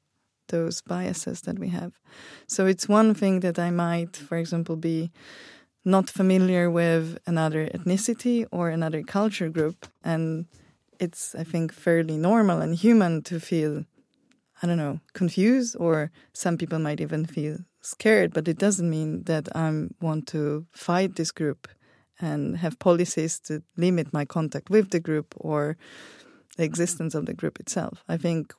[0.48, 1.92] those biases that we have.
[2.46, 5.10] So it's one thing that I might, for example, be
[5.86, 9.86] not familiar with another ethnicity or another culture group.
[10.02, 10.46] And
[10.98, 13.84] it's, I think, fairly normal and human to feel,
[14.60, 18.34] I don't know, confused, or some people might even feel scared.
[18.34, 21.68] But it doesn't mean that I want to fight this group
[22.20, 25.76] and have policies to limit my contact with the group or
[26.56, 28.02] the existence of the group itself.
[28.08, 28.52] I think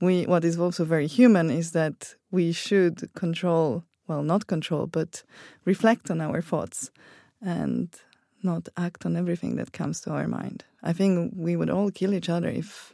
[0.00, 5.22] we what is also very human is that we should control well not control but
[5.64, 6.90] reflect on our thoughts
[7.40, 7.88] and
[8.42, 10.64] not act on everything that comes to our mind.
[10.82, 12.92] I think we would all kill each other if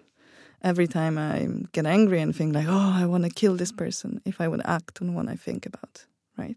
[0.63, 4.21] every time i get angry and think like oh i want to kill this person
[4.27, 6.05] if i would act on what i think about
[6.41, 6.57] right?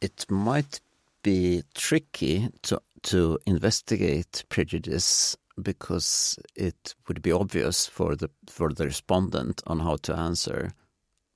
[0.00, 0.80] It might
[1.22, 8.84] be tricky to to investigate prejudice because it would be obvious for the for the
[8.84, 10.70] respondent on how to answer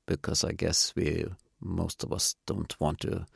[0.07, 1.27] because I guess we
[1.63, 3.27] most of us don't want to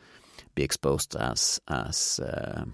[0.54, 2.64] be exposed as as uh,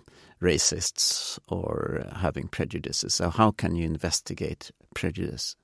[0.40, 3.14] racists or having prejudices.
[3.14, 5.56] So how can you investigate prejudice?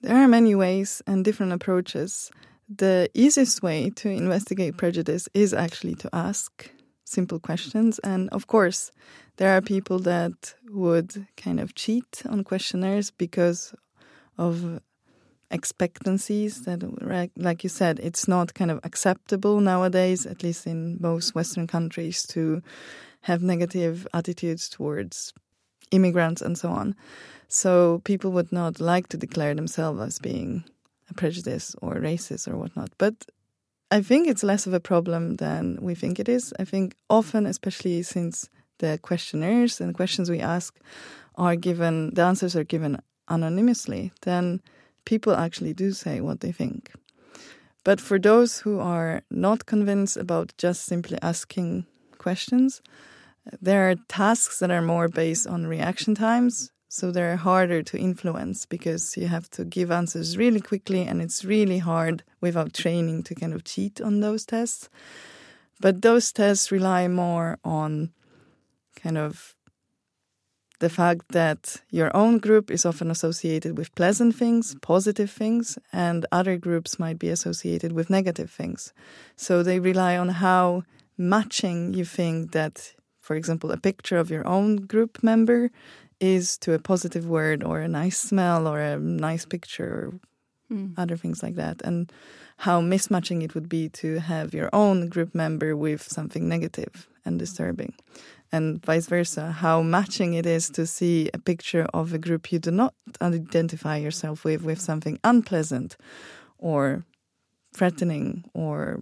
[0.00, 2.30] There are many ways and different approaches.
[2.68, 6.70] The easiest way to investigate prejudice is actually to ask
[7.04, 7.98] simple questions.
[8.00, 8.92] And of course,
[9.38, 13.74] there are people that would kind of cheat on questionnaires because
[14.36, 14.80] of
[15.50, 16.82] expectancies that
[17.36, 22.26] like you said it's not kind of acceptable nowadays at least in most western countries
[22.26, 22.62] to
[23.22, 25.32] have negative attitudes towards
[25.90, 26.94] immigrants and so on
[27.48, 30.64] so people would not like to declare themselves as being
[31.08, 33.14] a prejudice or racist or whatnot but
[33.90, 36.52] I think it's less of a problem than we think it is.
[36.58, 40.78] I think often, especially since the questionnaires and questions we ask
[41.36, 44.60] are given, the answers are given anonymously, then
[45.08, 46.92] people actually do say what they think.
[47.82, 51.86] But for those who are not convinced about just simply asking
[52.18, 52.82] questions,
[53.62, 58.64] there are tasks that are more based on reaction times so they're harder to influence
[58.64, 63.34] because you have to give answers really quickly and it's really hard without training to
[63.34, 64.88] kind of cheat on those tests.
[65.80, 68.12] But those tests rely more on
[68.96, 69.54] kind of
[70.80, 76.24] the fact that your own group is often associated with pleasant things, positive things, and
[76.30, 78.92] other groups might be associated with negative things.
[79.36, 80.84] So they rely on how
[81.16, 85.70] matching you think that, for example, a picture of your own group member
[86.20, 90.20] is to a positive word or a nice smell or a nice picture or
[90.76, 90.94] mm.
[90.96, 92.12] other things like that and
[92.58, 97.38] how mismatching it would be to have your own group member with something negative and
[97.38, 97.94] disturbing
[98.52, 102.58] and vice versa how matching it is to see a picture of a group you
[102.58, 105.96] do not identify yourself with with something unpleasant
[106.58, 107.04] or
[107.74, 109.00] threatening or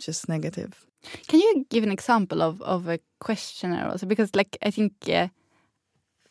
[0.00, 0.86] just negative
[1.28, 5.28] can you give an example of, of a questionnaire also because like i think uh,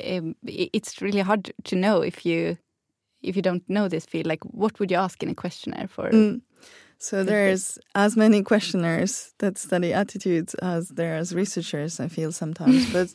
[0.03, 2.57] um, it's really hard to know if you
[3.25, 4.27] if you don't know this field.
[4.27, 6.09] Like, what would you ask in a questionnaire for?
[6.09, 6.41] Mm.
[6.97, 11.99] So there's as many questionnaires that study attitudes as there as researchers.
[11.99, 13.13] I feel sometimes, but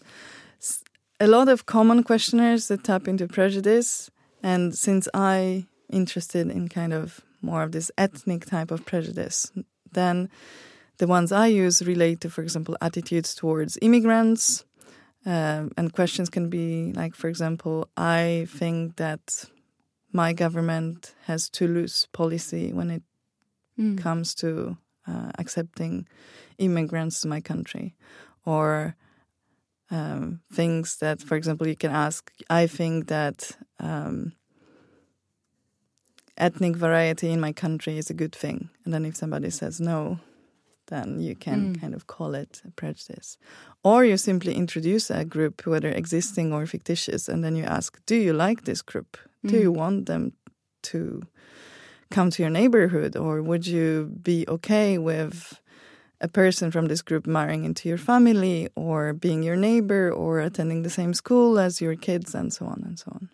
[1.19, 4.11] a lot of common questionnaires that tap into prejudice.
[4.43, 9.51] And since I interested in kind of more of this ethnic type of prejudice,
[9.93, 10.31] then
[10.99, 14.65] the ones I use relate to, for example, attitudes towards immigrants,
[15.27, 19.45] um, and questions can be like, for example, I think that
[20.13, 23.03] my government has too loose policy when it
[23.81, 23.97] mm.
[23.99, 24.77] comes to
[25.09, 26.07] uh, accepting
[26.59, 27.95] immigrants to my country,
[28.45, 28.95] or
[29.91, 32.31] um, things that, for example, you can ask.
[32.49, 34.33] I think that um,
[36.37, 40.19] ethnic variety in my country is a good thing, and then if somebody says no,
[40.87, 41.81] then you can Mm.
[41.81, 43.39] kind of call it a prejudice.
[43.83, 48.15] Or you simply introduce a group, whether existing or fictitious, and then you ask, Do
[48.17, 49.17] you like this group?
[49.47, 49.63] Do Mm.
[49.63, 50.33] you want them
[50.83, 51.23] to
[52.11, 53.17] come to your neighborhood?
[53.17, 55.61] Or would you be okay with
[56.21, 60.83] a person from this group marrying into your family, or being your neighbor, or attending
[60.83, 63.29] the same school as your kids, and so on and so on?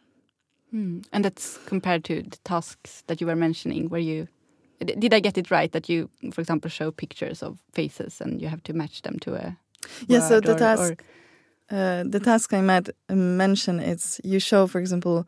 [0.71, 1.01] Hmm.
[1.13, 4.29] And that's compared to the tasks that you were mentioning, where you
[4.79, 8.49] did I get it right that you, for example, show pictures of faces and you
[8.49, 9.57] have to match them to a
[10.07, 10.97] Yeah, so the or- task or-
[11.77, 15.27] uh, the task I might mention is you show, for example,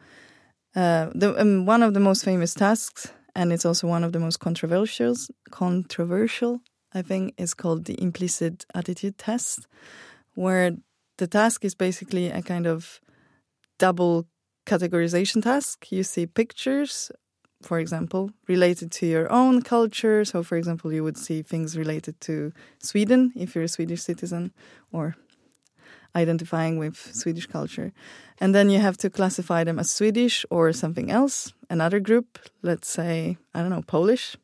[0.76, 4.18] uh, the um, one of the most famous tasks, and it's also one of the
[4.18, 5.14] most controversial.
[5.52, 6.60] Controversial,
[6.92, 9.68] I think, is called the implicit attitude test,
[10.34, 10.72] where
[11.18, 13.00] the task is basically a kind of
[13.78, 14.26] double
[14.66, 15.92] categorization task.
[15.92, 17.12] You see pictures,
[17.62, 20.24] for example, related to your own culture.
[20.24, 24.52] So, for example, you would see things related to Sweden if you're a Swedish citizen,
[24.90, 25.14] or
[26.18, 27.92] identifying with Swedish culture.
[28.40, 32.88] And then you have to classify them as Swedish or something else, another group, let's
[32.88, 34.36] say, I don't know, Polish.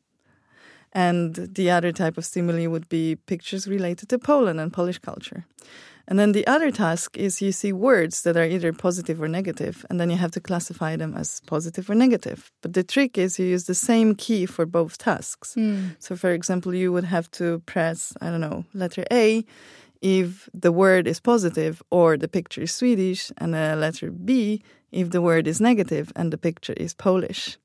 [0.91, 5.45] And the other type of stimuli would be pictures related to Poland and Polish culture.
[6.07, 9.85] And then the other task is you see words that are either positive or negative,
[9.89, 12.51] and then you have to classify them as positive or negative.
[12.61, 15.55] But the trick is you use the same key for both tasks.
[15.55, 15.87] Hmm.
[15.99, 19.43] So, for example, you would have to press, I don't know, letter A
[20.01, 25.09] if the word is positive or the picture is Swedish, and a letter B if
[25.09, 27.57] the word is negative and the picture is Polish.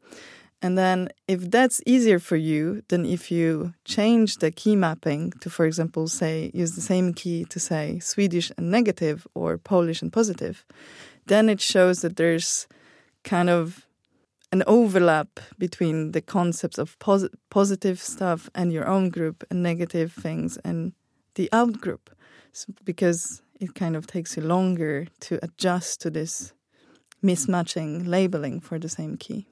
[0.62, 5.48] And then, if that's easier for you, then if you change the key mapping to,
[5.48, 10.12] for example, say, use the same key to say Swedish and negative or Polish and
[10.12, 10.66] positive,
[11.26, 12.68] then it shows that there's
[13.24, 13.86] kind of
[14.52, 20.12] an overlap between the concepts of posi- positive stuff and your own group and negative
[20.12, 20.92] things and
[21.36, 22.10] the out group
[22.84, 26.52] because it kind of takes you longer to adjust to this
[27.22, 29.46] mismatching labeling for the same key.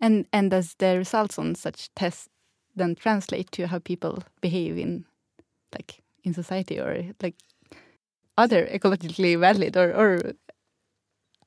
[0.00, 2.28] And and does the results on such tests
[2.76, 5.04] then translate to how people behave in
[5.72, 7.34] like in society or like
[8.36, 10.32] they ecologically valid or or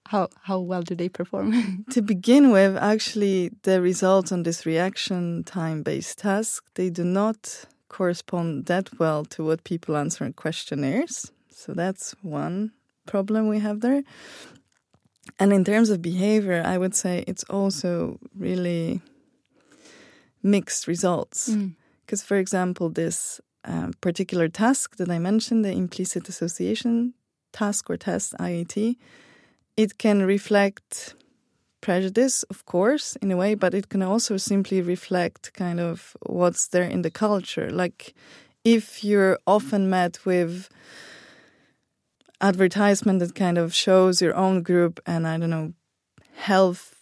[0.08, 1.86] how how well do they perform?
[1.92, 7.66] to begin with, actually, the results on this reaction time based task they do not
[7.92, 11.32] correspond that well to what people answer in questionnaires.
[11.50, 12.72] So that's one
[13.06, 14.04] problem we have there.
[15.38, 19.02] And in terms of behavior, I would say it's also really
[20.42, 21.50] mixed results.
[21.50, 21.76] Mm.
[22.06, 27.14] Because, for example, this um, particular task that I mentioned, the implicit association
[27.52, 28.96] task or test, IAT,
[29.76, 31.16] it can reflect
[31.82, 36.68] prejudice, of course, in a way, but it can also simply reflect kind of what's
[36.68, 37.70] there in the culture.
[37.70, 38.14] Like
[38.64, 40.70] if you're often met with
[42.40, 45.74] advertisement that kind of shows your own group and I don't know
[46.36, 46.96] health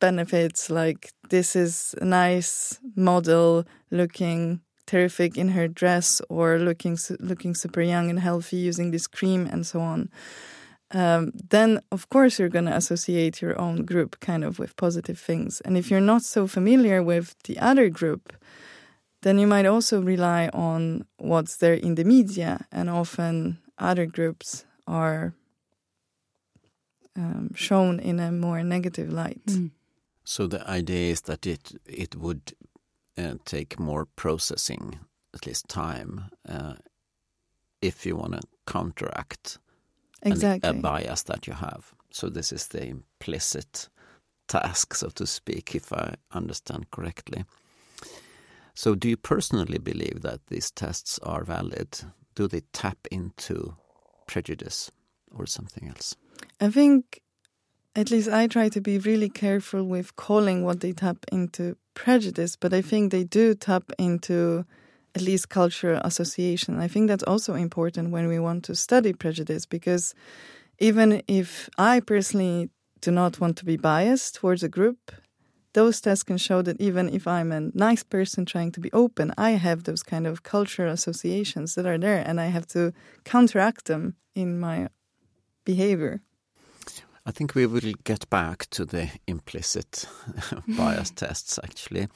[0.00, 7.54] benefits like this is a nice model looking terrific in her dress or looking looking
[7.54, 10.10] super young and healthy using this cream and so on
[10.94, 15.18] um, then of course you're going to associate your own group kind of with positive
[15.18, 18.32] things and if you're not so familiar with the other group
[19.22, 24.66] then you might also rely on what's there in the media and often other groups
[24.86, 25.34] are
[27.16, 29.44] um, shown in a more negative light.
[29.46, 29.70] Mm.
[30.24, 32.54] So the idea is that it it would
[33.18, 34.98] uh, take more processing,
[35.34, 36.74] at least time, uh,
[37.80, 39.58] if you want to counteract
[40.24, 40.70] an- Exactly.
[40.70, 41.92] a bias that you have.
[42.10, 43.88] So this is the implicit
[44.48, 47.44] task, so to speak, if I understand correctly.
[48.74, 52.00] So do you personally believe that these tests are valid?
[52.34, 53.76] Do they tap into
[54.26, 54.90] prejudice
[55.34, 56.16] or something else?
[56.60, 57.20] I think,
[57.94, 62.56] at least I try to be really careful with calling what they tap into prejudice,
[62.56, 64.64] but I think they do tap into
[65.14, 66.78] at least cultural association.
[66.78, 70.14] I think that's also important when we want to study prejudice because
[70.78, 75.12] even if I personally do not want to be biased towards a group,
[75.74, 79.32] those tests can show that even if I'm a nice person trying to be open,
[79.36, 82.92] I have those kind of cultural associations that are there and I have to
[83.24, 84.88] counteract them in my
[85.64, 86.20] behavior.
[87.26, 90.06] I think we will get back to the implicit
[90.68, 92.08] bias tests actually.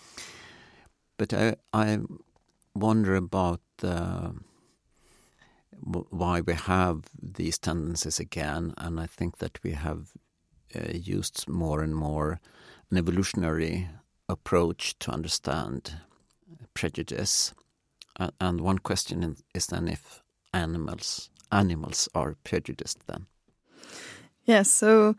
[1.16, 1.98] But I, I
[2.78, 4.30] wonder about uh,
[5.80, 10.12] why we have these tendencies again, and I think that we have
[10.74, 12.40] uh, used more and more
[12.90, 13.88] an evolutionary
[14.28, 16.00] approach to understand
[16.74, 17.54] prejudice.
[18.40, 20.22] And one question is then if
[20.52, 23.26] animals animals are prejudiced then.
[24.44, 25.14] Yes, so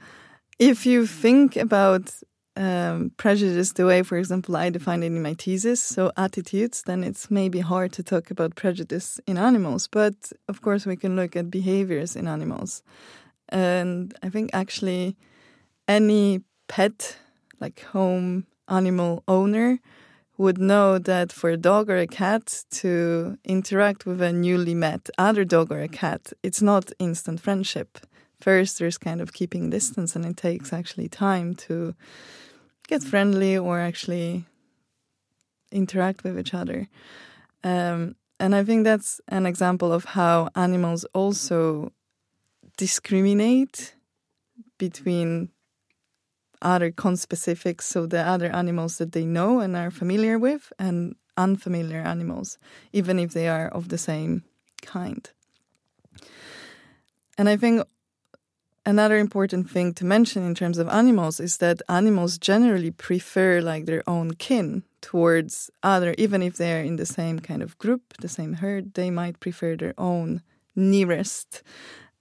[0.58, 2.14] if you think about
[2.60, 7.06] um, prejudice the way, for example, I defined it in my thesis, so attitudes, then
[7.06, 9.88] it's maybe hard to talk about prejudice in animals.
[9.88, 12.84] But of course, we can look at behaviors in animals.
[13.48, 15.16] And I think actually
[15.88, 17.18] any pet,
[17.62, 19.80] like home animal owner,
[20.38, 25.10] would know that for a dog or a cat to interact with a newly met
[25.18, 28.00] other dog or a cat, it's not instant friendship.
[28.42, 31.94] First, there's kind of keeping distance, and it takes actually time to
[32.90, 34.46] get friendly or actually
[35.72, 36.88] interact with each other.
[37.64, 41.92] Um, and I think that's an example of how animals also
[42.78, 43.96] discriminate
[44.78, 45.50] between
[46.62, 52.02] other conspecifics, so the other animals that they know and are familiar with, and unfamiliar
[52.02, 52.58] animals,
[52.92, 54.44] even if they are of the same
[54.82, 55.30] kind.
[57.38, 57.84] And I think
[58.86, 63.86] another important thing to mention in terms of animals is that animals generally prefer like
[63.86, 68.28] their own kin towards other even if they're in the same kind of group the
[68.28, 70.42] same herd they might prefer their own
[70.76, 71.64] nearest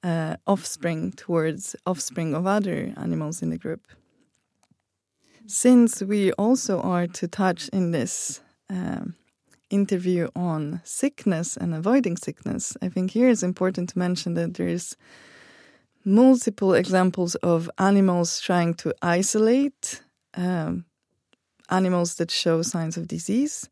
[0.03, 3.87] uh, offspring towards offspring of other animals in the group.
[5.47, 9.15] Since we also are to touch in this um,
[9.71, 14.97] interview on sickness and avoiding sickness, I think here it's important to mention that there's
[16.05, 20.03] multiple examples of animals trying to isolate
[20.35, 20.85] um,
[21.71, 23.69] animals that show signs of disease,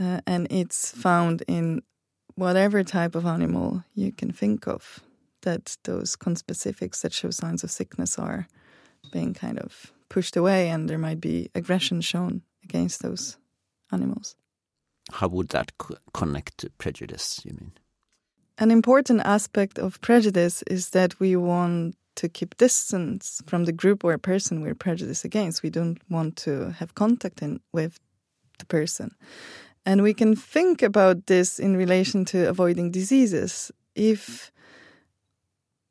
[0.00, 1.82] uh, and it's found in
[2.34, 5.00] whatever type of animal you can think of
[5.42, 8.46] that those conspecifics that show signs of sickness are
[9.12, 13.38] being kind of pushed away and there might be aggression shown against those
[13.92, 14.36] animals.
[15.12, 17.72] How would that co connect to prejudice, you mean?
[18.60, 24.02] An important aspect of prejudice is that we want to keep distance from the group
[24.02, 25.62] or person we're prejudiced against.
[25.62, 28.00] We don't want to have contact in, with
[28.58, 29.14] the person.
[29.86, 33.70] And we can think about this in relation to avoiding diseases.
[33.94, 34.50] If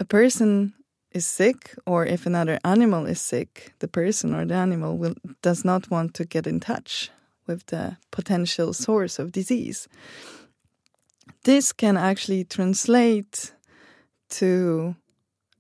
[0.02, 0.74] a person
[1.12, 5.64] is sick or if another animal is sick, the person or the animal will, does
[5.64, 7.12] not want to get in touch
[7.48, 9.88] with the potential source of disease.
[11.48, 13.54] This can actually translate
[14.32, 14.98] to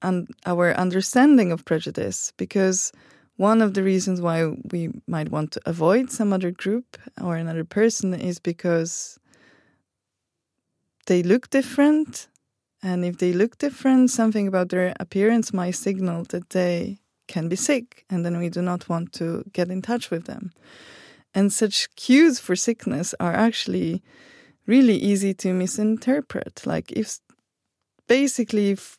[0.02, 2.92] un our understanding of prejudice because
[3.38, 4.38] one of the reasons why
[4.74, 9.18] we might want to avoid some other group or another person is because
[11.06, 12.28] they look different
[12.84, 17.56] and if they look different, something about their appearance might signal that they can be
[17.56, 20.52] sick, and then we do not want to get in touch with them.
[21.34, 24.04] And such cues for sickness are actually
[24.68, 26.63] really easy to misinterpret.
[26.65, 27.20] Like, if
[28.07, 28.97] basically if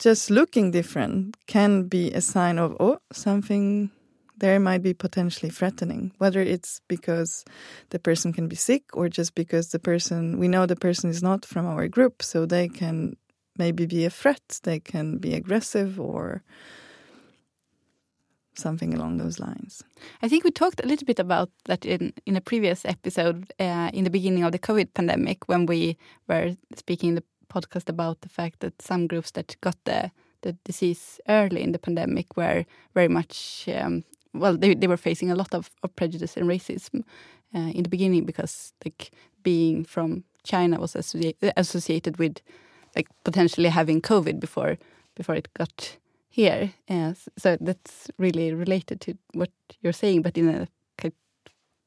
[0.00, 3.90] just looking different can be a sign of, oh, something
[4.38, 7.44] there might be potentially threatening, whether it's because
[7.90, 11.22] the person can be sick or just because the person, we know the person is
[11.22, 13.16] not from our group, so they can
[13.58, 16.42] maybe be a threat, they can be aggressive or
[18.54, 19.82] something along those lines.
[20.22, 23.90] I think we talked a little bit about that in, in a previous episode uh,
[23.92, 25.96] in the beginning of the COVID pandemic when we
[26.28, 30.10] were speaking in the podcast about the fact that some groups that got the
[30.42, 35.30] the disease early in the pandemic were very much um, well, they they were facing
[35.30, 37.04] a lot of, of prejudice and racism
[37.54, 39.10] uh, in the beginning because like
[39.42, 42.40] being from China was associ associated with
[42.96, 44.78] like potentially having COVID before
[45.14, 45.96] before it got
[46.30, 46.72] here.
[46.88, 49.50] Uh, so that's really related to what
[49.82, 50.68] you're saying, but in a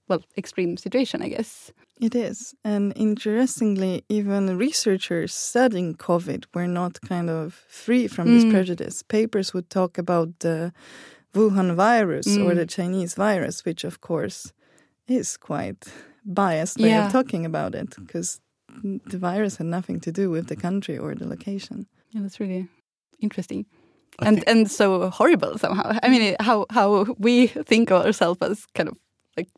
[0.07, 1.71] well extreme situation, I guess.
[1.99, 8.41] It is, and interestingly, even researchers studying COVID were not kind of free from mm.
[8.41, 9.03] this prejudice.
[9.03, 10.73] Papers would talk about the
[11.33, 12.45] Wuhan virus mm.
[12.45, 14.53] or the Chinese virus, which of course
[15.07, 15.85] is quite
[16.25, 17.05] biased way yeah.
[17.05, 18.39] of talking about it because
[18.83, 21.85] the virus had nothing to do with the country or the location.
[22.11, 22.67] Yeah, that's really
[23.19, 23.65] interesting.
[24.21, 25.97] And and so horrible somehow.
[26.03, 28.97] I mean, how how we think of ourselves as kind of
[29.35, 29.49] like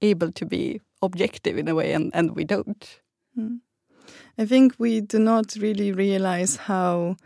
[0.00, 3.00] able to be objective in a way, and and we don't.
[3.36, 3.60] Mm.
[4.38, 7.16] I think we do not really realize how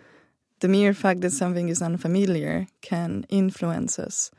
[0.60, 4.30] the mere fact that something is unfamiliar can influence us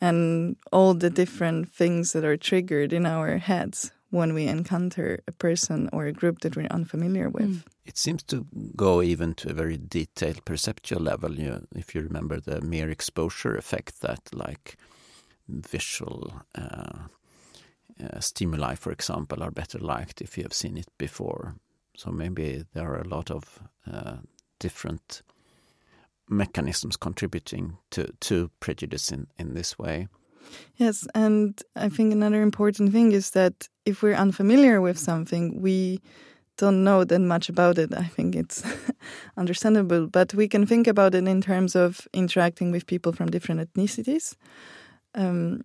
[0.00, 5.32] and all the different things that are triggered in our heads when we encounter a
[5.32, 7.48] person or a group that we're unfamiliar with.
[7.48, 7.62] Mm.
[7.86, 8.46] It seems to
[8.76, 11.34] go even to a very detailed perceptual level.
[11.34, 14.76] You, if you remember the mere exposure effect, that like
[15.48, 17.08] visual uh,
[18.02, 21.56] uh, stimuli, for example, are better liked if you have seen it before.
[21.96, 23.60] So maybe there are a lot of
[23.90, 24.16] uh,
[24.60, 25.22] different
[26.28, 30.08] mechanisms contributing to, to prejudice in, in this way.
[30.76, 36.00] Yes, and I think another important thing is that if we're unfamiliar with something, we
[36.58, 37.94] don't know that much about it.
[37.94, 38.62] I think it's
[39.36, 43.60] understandable, but we can think about it in terms of interacting with people from different
[43.62, 44.36] ethnicities.
[45.14, 45.62] Um,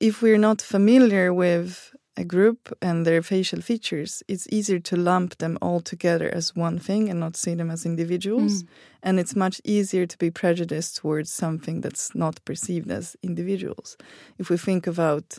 [0.00, 5.38] if we're not familiar with a group and their facial features, it's easier to lump
[5.38, 8.62] them all together as one thing and not see them as individuals.
[8.62, 8.68] Mm.
[9.02, 13.96] And it's much easier to be prejudiced towards something that's not perceived as individuals.
[14.38, 15.38] If we think about,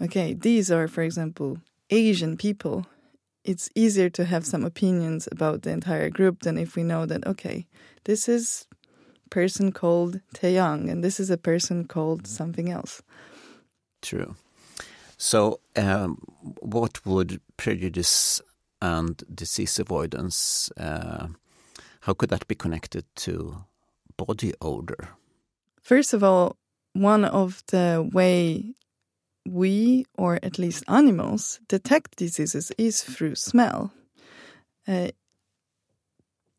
[0.00, 1.58] okay, these are, for example,
[1.90, 2.86] Asian people,
[3.44, 7.26] it's easier to have some opinions about the entire group than if we know that,
[7.26, 7.66] okay,
[8.04, 8.66] this is
[9.30, 13.02] person called Taeyang and this is a person called something else.
[14.02, 14.36] True.
[15.16, 16.18] So, um,
[16.60, 18.42] what would prejudice
[18.82, 21.28] and disease avoidance, uh,
[22.00, 23.64] how could that be connected to
[24.16, 25.08] body odor?
[25.82, 26.56] First of all,
[26.92, 28.74] one of the way
[29.46, 33.92] we, or at least animals, detect diseases is through smell.
[34.86, 35.08] Uh,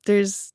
[0.06, 0.54] there's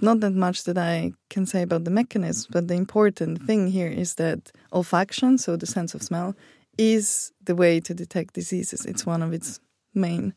[0.00, 3.88] not that much that I can say about the mechanism, but the important thing here
[3.88, 6.34] is that olfaction, so the sense of smell,
[6.78, 8.86] is the way to detect diseases.
[8.86, 9.60] It's one of its
[9.94, 10.34] main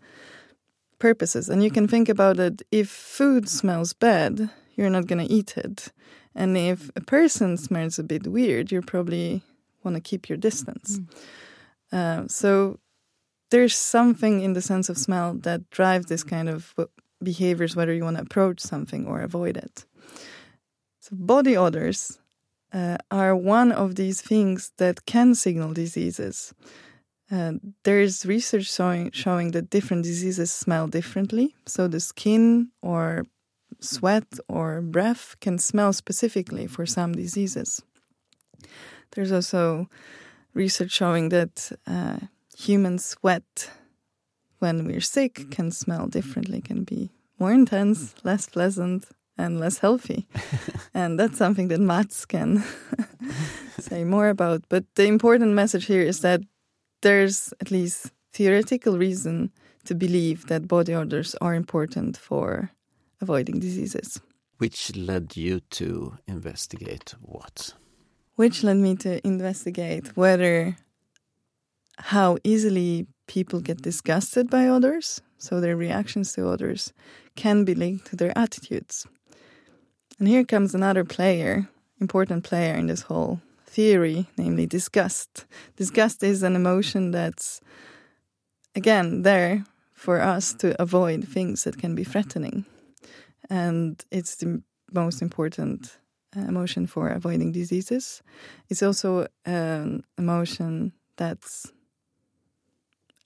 [0.99, 1.49] purposes.
[1.49, 5.57] And you can think about it if food smells bad, you're not going to eat
[5.57, 5.91] it.
[6.33, 9.41] And if a person smells a bit weird, you probably
[9.83, 10.99] want to keep your distance.
[10.99, 11.07] Mm.
[11.91, 12.79] Uh, so
[13.51, 16.73] there's something in the sense of smell that drives this kind of
[17.23, 19.85] behaviors, whether you want to approach something or avoid it.
[20.99, 22.19] So body odors
[22.75, 26.53] uh, are one of these things that can signal diseases.
[27.31, 27.53] Uh,
[27.83, 31.55] there is research showing, showing that different diseases smell differently.
[31.65, 33.25] So the skin or
[33.79, 37.81] sweat or breath can smell specifically for some diseases.
[39.11, 39.89] There's also
[40.53, 42.17] research showing that uh,
[42.57, 43.71] human sweat
[44.59, 49.05] when we're sick can smell differently, can be more intense, less pleasant,
[49.37, 50.27] and less healthy.
[50.93, 52.63] and that's something that Mats can
[53.79, 54.63] say more about.
[54.69, 56.41] But the important message here is that
[57.01, 59.51] there's at least theoretical reason
[59.85, 62.71] to believe that body odors are important for
[63.21, 64.19] avoiding diseases.
[64.57, 67.73] Which led you to investigate what?
[68.35, 70.77] Which led me to investigate whether
[71.97, 76.93] how easily people get disgusted by others, so their reactions to others
[77.35, 79.05] can be linked to their attitudes.
[80.19, 81.67] And here comes another player,
[81.99, 85.45] important player in this whole theory, namely disgust.
[85.75, 87.59] Disgust is an emotion that's,
[88.75, 92.65] again, there for us to avoid things that can be threatening.
[93.49, 94.61] And it's the
[94.93, 95.97] most important
[96.35, 98.23] uh, emotion for avoiding diseases.
[98.69, 101.71] It's also an emotion that's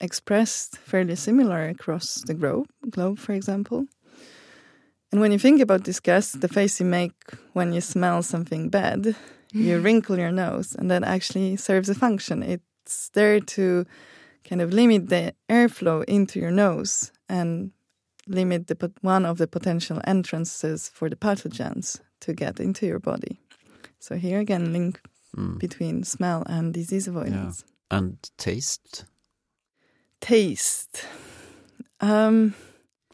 [0.00, 3.86] expressed fairly similar across the globe, globe for example.
[5.12, 7.12] And when you think about disgust, the face you make
[7.52, 9.16] when you smell something bad,
[9.52, 12.42] you wrinkle your nose, and that actually serves a function.
[12.42, 13.86] It's there to
[14.44, 17.72] kind of limit the airflow into your nose and
[18.26, 23.40] limit the one of the potential entrances for the pathogens to get into your body.
[23.98, 25.00] So here again, link
[25.36, 25.58] mm.
[25.58, 27.64] between smell and disease avoidance.
[27.66, 27.98] Yeah.
[27.98, 29.04] And taste.
[30.20, 31.06] Taste.
[32.00, 32.54] Um,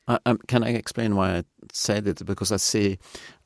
[0.07, 1.45] uh, um, can I explain why I
[1.77, 2.25] said it?
[2.25, 2.99] Because I see,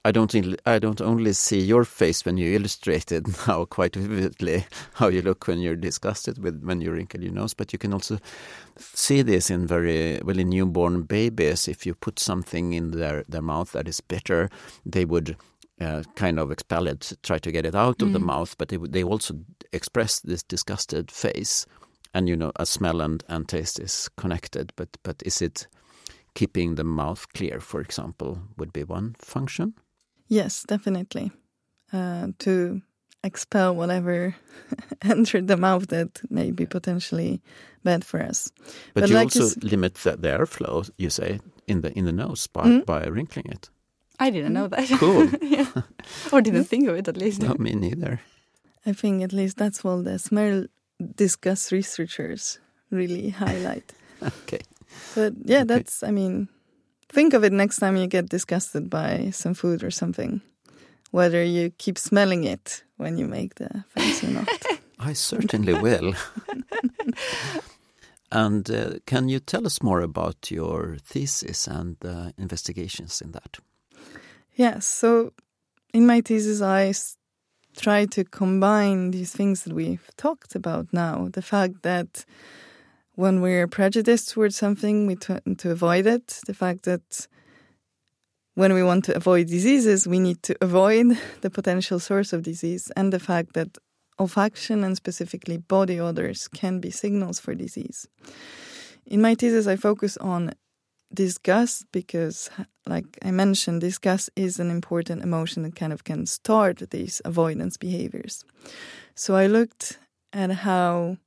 [0.04, 0.34] I don't,
[0.66, 4.64] I don't only see your face when you illustrate it now quite vividly
[4.94, 7.92] how you look when you're disgusted with when you wrinkle your nose, but you can
[7.92, 8.18] also
[8.78, 11.68] see this in very well in newborn babies.
[11.68, 14.48] If you put something in their their mouth that is bitter,
[14.86, 15.36] they would
[15.80, 18.06] uh, kind of expel it, try to get it out mm.
[18.06, 18.26] of the mm.
[18.26, 19.34] mouth, but they they also
[19.72, 21.66] express this disgusted face,
[22.14, 24.72] and you know, a smell and, and taste is connected.
[24.76, 25.66] But but is it
[26.34, 29.74] keeping the mouth clear, for example, would be one function?
[30.28, 31.32] Yes, definitely.
[31.92, 32.82] Uh, to
[33.22, 34.34] expel whatever
[35.02, 37.42] entered the mouth that may be potentially
[37.84, 38.52] bad for us.
[38.94, 42.12] But, but you like also limit the, the, airflow, you say, in the in the
[42.12, 42.86] nose by, mm.
[42.86, 43.70] by wrinkling it.
[44.18, 44.88] I didn't know that.
[44.98, 45.28] Cool.
[46.32, 47.42] Or didn't think of it at least.
[47.42, 48.20] Not me neither.
[48.84, 50.66] I think at least that's what the smell
[51.16, 52.58] discuss researchers
[52.90, 53.92] really highlight.
[54.22, 54.60] okay.
[55.14, 55.64] But yeah, okay.
[55.64, 56.48] that's, I mean,
[57.08, 60.40] think of it next time you get disgusted by some food or something.
[61.10, 64.48] Whether you keep smelling it when you make the face or not.
[64.98, 66.14] I certainly will.
[68.32, 73.58] and uh, can you tell us more about your thesis and uh, investigations in that?
[74.54, 74.86] Yes.
[74.86, 75.32] So,
[75.94, 76.92] in my thesis, I
[77.76, 81.28] try to combine these things that we've talked about now.
[81.32, 82.24] The fact that
[83.20, 86.40] when we're prejudiced towards something, we tend to avoid it.
[86.46, 87.28] The fact that
[88.54, 92.90] when we want to avoid diseases, we need to avoid the potential source of disease,
[92.96, 93.76] and the fact that
[94.18, 98.08] olfaction and specifically body odors can be signals for disease.
[99.04, 100.52] In my thesis, I focus on
[101.12, 102.48] disgust because,
[102.86, 107.76] like I mentioned, disgust is an important emotion that kind of can start these avoidance
[107.76, 108.44] behaviors.
[109.14, 109.98] So I looked
[110.32, 111.18] at how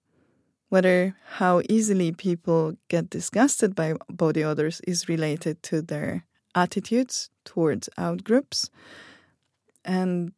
[0.74, 7.88] whether how easily people get disgusted by body odors is related to their attitudes towards
[7.96, 8.72] outgroups
[9.86, 10.32] and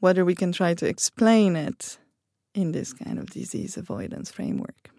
[0.00, 1.98] whether we can try to explain it
[2.52, 4.90] in this kind of disease avoidance framework.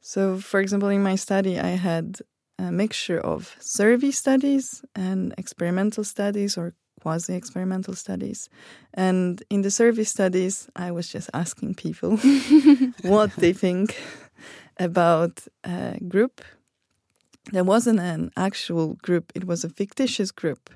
[0.00, 2.20] So, for example, in my study, I had
[2.58, 6.72] a mixture of survey studies and experimental studies or
[7.06, 8.48] quasi experimental studies.
[8.94, 12.16] And in the survey studies, I was just asking people
[13.02, 13.96] what they think
[14.76, 16.40] about a group.
[17.52, 20.70] There wasn't an actual group, it was a fictitious group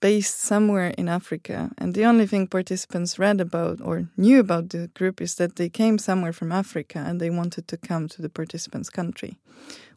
[0.00, 1.70] based somewhere in Africa.
[1.78, 5.68] And the only thing participants read about or knew about the group is that they
[5.68, 9.36] came somewhere from Africa and they wanted to come to the participants' country.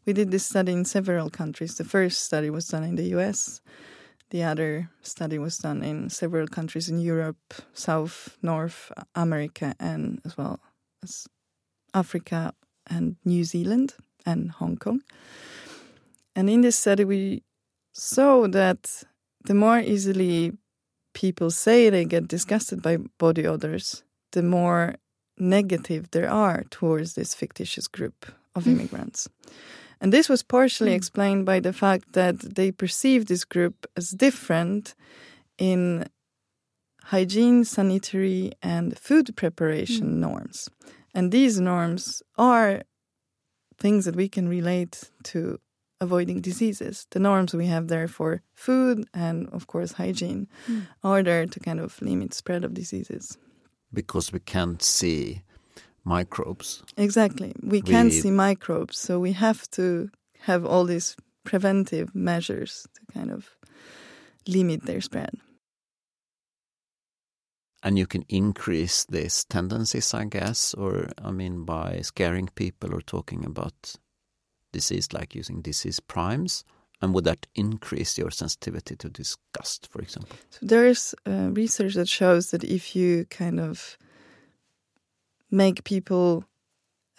[0.06, 1.76] We did this study in several countries.
[1.76, 3.62] The first study was done in the US.
[4.32, 10.38] The other study was done in several countries in Europe, South, North America, and as
[10.38, 10.60] well
[11.04, 11.28] as
[11.94, 12.54] Africa
[12.88, 15.02] and New Zealand and Hong Kong.
[16.36, 17.44] And in this study, we
[17.94, 19.04] saw that
[19.46, 20.54] the more easily
[21.14, 24.96] people say they get disgusted by body odors, the more
[25.38, 28.26] negative there are towards this fictitious group
[28.56, 28.74] of mm.
[28.74, 29.28] immigrants.
[30.02, 30.96] And this was partially mm.
[30.96, 34.96] explained by the fact that they perceive this group as different
[35.58, 36.08] in
[37.04, 40.18] hygiene, sanitary, and food preparation mm.
[40.18, 40.70] norms.
[41.14, 42.84] And these norms are
[43.78, 45.60] things that we can relate to
[46.02, 47.08] avoiding diseases.
[47.12, 50.88] The norms we have there for food and, of course, hygiene mm.
[51.04, 53.38] are there to kind of limit spread of diseases.
[53.92, 55.42] Because we can't see
[56.04, 56.84] microbes.
[56.98, 57.54] Exactly.
[57.62, 60.10] We, we can't see microbes, so we have to
[60.42, 63.50] have all these preventive measures to kind of
[64.48, 65.32] limit their spread.
[67.82, 73.02] And you can increase these tendencies, I guess, or I mean, by scaring people or
[73.02, 73.96] talking about
[74.72, 76.64] disease, like using disease primes?
[77.02, 80.36] And would that increase your sensitivity to disgust, for example?
[80.50, 83.98] So there is uh, research that shows that if you kind of
[85.52, 86.44] make people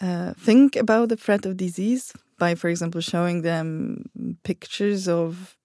[0.00, 4.10] uh, think about the threat of disease by, for example, showing them
[4.44, 5.56] pictures of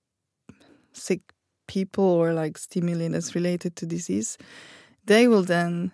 [0.94, 1.22] sick
[1.68, 4.38] people or like stimuli that's related to disease,
[5.06, 5.92] they will then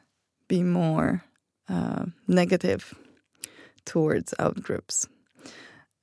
[0.47, 1.23] be more
[1.69, 2.93] uh, negative
[3.85, 5.07] towards outgroups.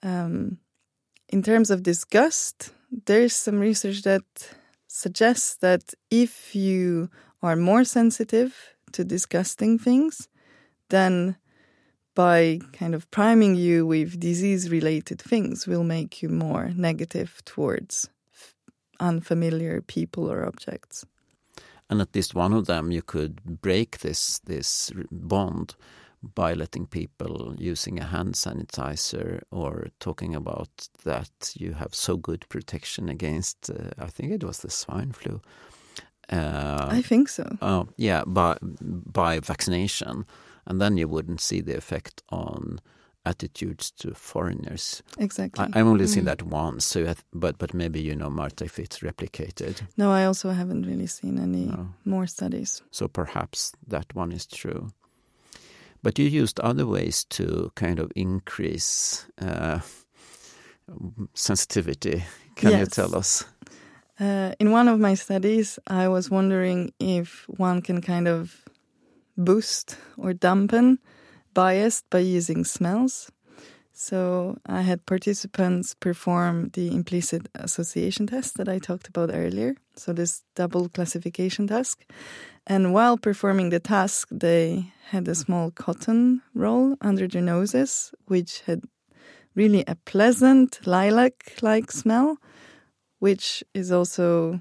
[0.02, 0.58] Um,
[1.28, 2.72] in terms of disgust,
[3.06, 4.24] there's some research that
[4.86, 7.10] suggests that if you
[7.42, 10.28] are more sensitive to disgusting things,
[10.88, 11.36] then
[12.14, 18.08] by kind of priming you with disease related things will make you more negative towards
[19.00, 21.04] unfamiliar people or objects.
[21.90, 25.74] And at least one of them, you could break this this bond
[26.22, 32.48] by letting people using a hand sanitizer or talking about that you have so good
[32.48, 35.40] protection against, uh, I think it was the swine flu.
[36.28, 37.56] Uh, I think so.
[37.62, 40.26] Oh, yeah, by, by vaccination.
[40.68, 42.80] And then you wouldn't see the effect on
[43.24, 45.02] attitudes to foreigners.
[45.18, 45.66] Exactly.
[45.72, 46.08] I, have only mm.
[46.08, 49.82] seen that once, so have, but but maybe you know, Marta, if it's replicated.
[49.96, 51.88] No, I also haven't really seen any no.
[52.04, 52.82] more studies.
[52.90, 54.90] So perhaps that one is true.
[56.02, 59.80] But you used other ways to kind of increase uh,
[61.34, 62.24] sensitivity.
[62.54, 62.80] Can yes.
[62.80, 63.44] you tell us?
[64.20, 68.67] Uh, in one of my studies, I was wondering if one can kind of
[69.38, 70.98] boost or dampen
[71.54, 73.32] bias by using smells.
[73.92, 79.74] So I had participants perform the implicit association test that I talked about earlier.
[79.96, 82.04] So this double classification task.
[82.66, 88.60] And while performing the task, they had a small cotton roll under their noses, which
[88.66, 88.82] had
[89.56, 92.36] really a pleasant lilac like smell,
[93.18, 94.60] which is also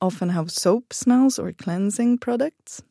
[0.00, 2.82] often have soap smells or cleansing products,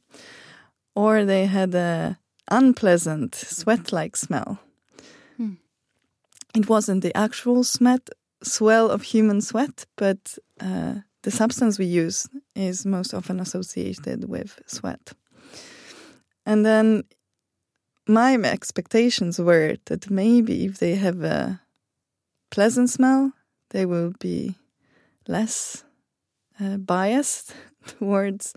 [0.96, 2.18] or they had a
[2.50, 4.60] unpleasant sweat-like smell.
[5.38, 5.54] Hmm.
[6.56, 8.10] It wasn't the actual sweat
[8.44, 14.60] swell of human sweat, but uh, the substance we use is most often associated with
[14.66, 15.14] sweat.
[16.46, 17.04] And then
[18.08, 21.62] my expectations were that maybe if they have a
[22.50, 23.34] pleasant smell,
[23.70, 24.56] they will be
[25.28, 25.84] less
[26.60, 27.54] uh, biased
[28.00, 28.54] towards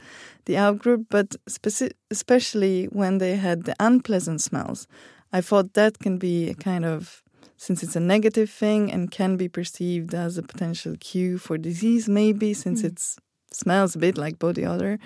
[0.46, 4.86] the outgroup, but speci- especially when they had the unpleasant smells,
[5.32, 7.22] I thought that can be a kind of
[7.56, 12.08] since it's a negative thing and can be perceived as a potential cue for disease,
[12.08, 12.86] maybe since Mm.
[12.86, 13.16] it
[13.52, 14.98] smells a bit like body odor.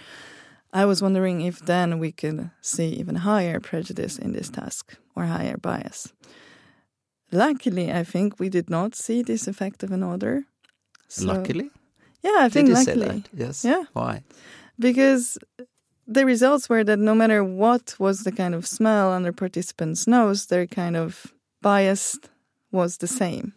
[0.73, 5.25] I was wondering if then we could see even higher prejudice in this task or
[5.27, 6.13] higher bias.
[7.31, 10.45] Luckily, I think we did not see this effect of an odor.
[11.09, 11.71] So- Luckily?
[12.23, 13.29] Yeah, I think Did you say that?
[13.33, 13.65] Yes.
[13.65, 13.85] Yeah.
[13.93, 14.23] Why?
[14.79, 15.39] Because
[16.07, 20.47] the results were that no matter what was the kind of smell under participants' nose,
[20.47, 22.19] their kind of bias
[22.73, 23.53] was the same.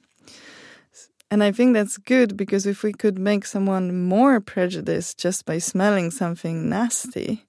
[1.31, 5.59] And I think that's good because if we could make someone more prejudiced just by
[5.59, 7.45] smelling something nasty,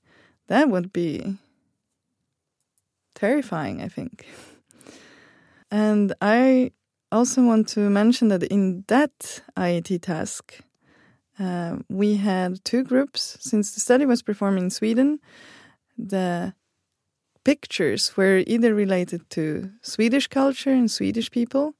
[0.46, 1.36] that would be
[3.14, 4.24] terrifying, I think.
[5.68, 6.70] And I
[7.10, 10.60] also want to mention that in that IAT task,
[11.42, 13.36] uh, we had two groups.
[13.40, 15.18] Since the study was performed in Sweden,
[15.98, 16.54] the
[17.44, 21.74] pictures were either related to Swedish culture and Swedish people,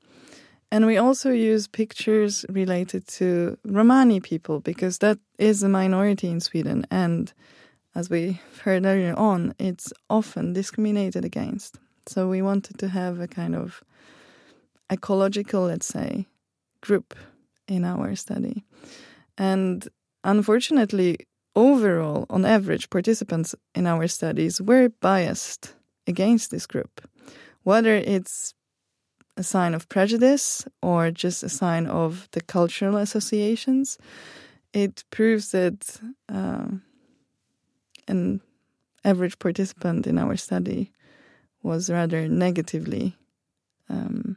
[0.71, 6.41] and we also used pictures related to Romani people because that is a minority in
[6.41, 7.33] Sweden, and
[7.95, 11.79] as we heard earlier on, it's often discriminated against.
[12.07, 13.83] So we wanted to have a kind of
[14.91, 16.27] ecological, let's say,
[16.81, 17.15] group
[17.69, 18.65] in our study.
[19.39, 19.89] And
[20.25, 21.19] unfortunately,
[21.55, 25.75] overall, on average, participants in our studies were biased
[26.07, 27.01] against this group,
[27.63, 28.55] whether it's
[29.37, 33.99] a sign of prejudice or just a sign of the cultural associations.
[34.73, 36.83] It proves that um,
[38.09, 38.41] an
[39.05, 40.93] average participant in our study
[41.63, 43.17] was rather negatively
[43.89, 44.37] um,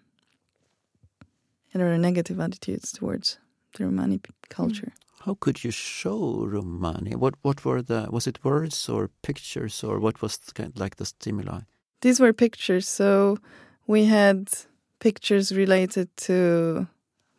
[1.71, 3.37] had rather negative attitudes towards
[3.75, 4.19] the Romani
[4.49, 4.93] culture.
[5.25, 7.15] How could you show Romani?
[7.15, 11.05] What what were the was it words or pictures or what was kind like the
[11.05, 11.61] stimuli?
[12.01, 12.87] These were pictures.
[12.87, 13.37] So
[13.87, 14.49] we had
[14.99, 16.87] pictures related to,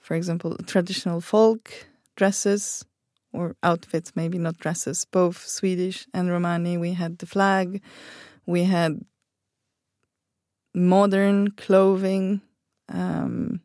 [0.01, 2.85] for example, traditional folk dresses
[3.33, 6.79] or outfits, maybe not dresses, both Swedish and Romani.
[6.79, 7.83] We had the flag.
[8.47, 9.05] We had
[10.75, 12.41] modern clothing
[12.89, 13.61] um,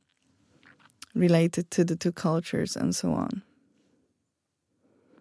[1.13, 3.41] related to the two cultures and so on.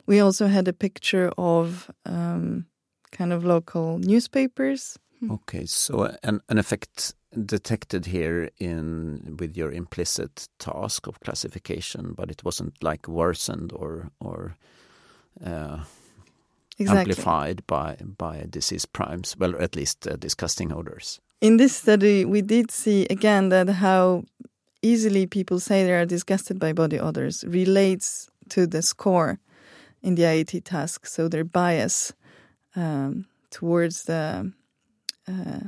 [0.06, 2.66] We also had a picture of um,
[3.12, 7.14] kind of local newspapers Okay, so an an effect
[7.44, 14.10] detected here in with your implicit task of classification, but it wasn't like worsened or
[14.18, 14.56] or
[15.44, 15.84] uh,
[16.78, 17.12] exactly.
[17.12, 19.36] amplified by by disease primes.
[19.38, 21.20] Well, at least uh, disgusting odors.
[21.40, 24.24] In this study, we did see again that how
[24.82, 29.38] easily people say they are disgusted by body odors relates to the score
[30.02, 31.06] in the IAT task.
[31.06, 32.12] So their bias
[32.74, 34.52] um, towards the
[35.28, 35.60] uh,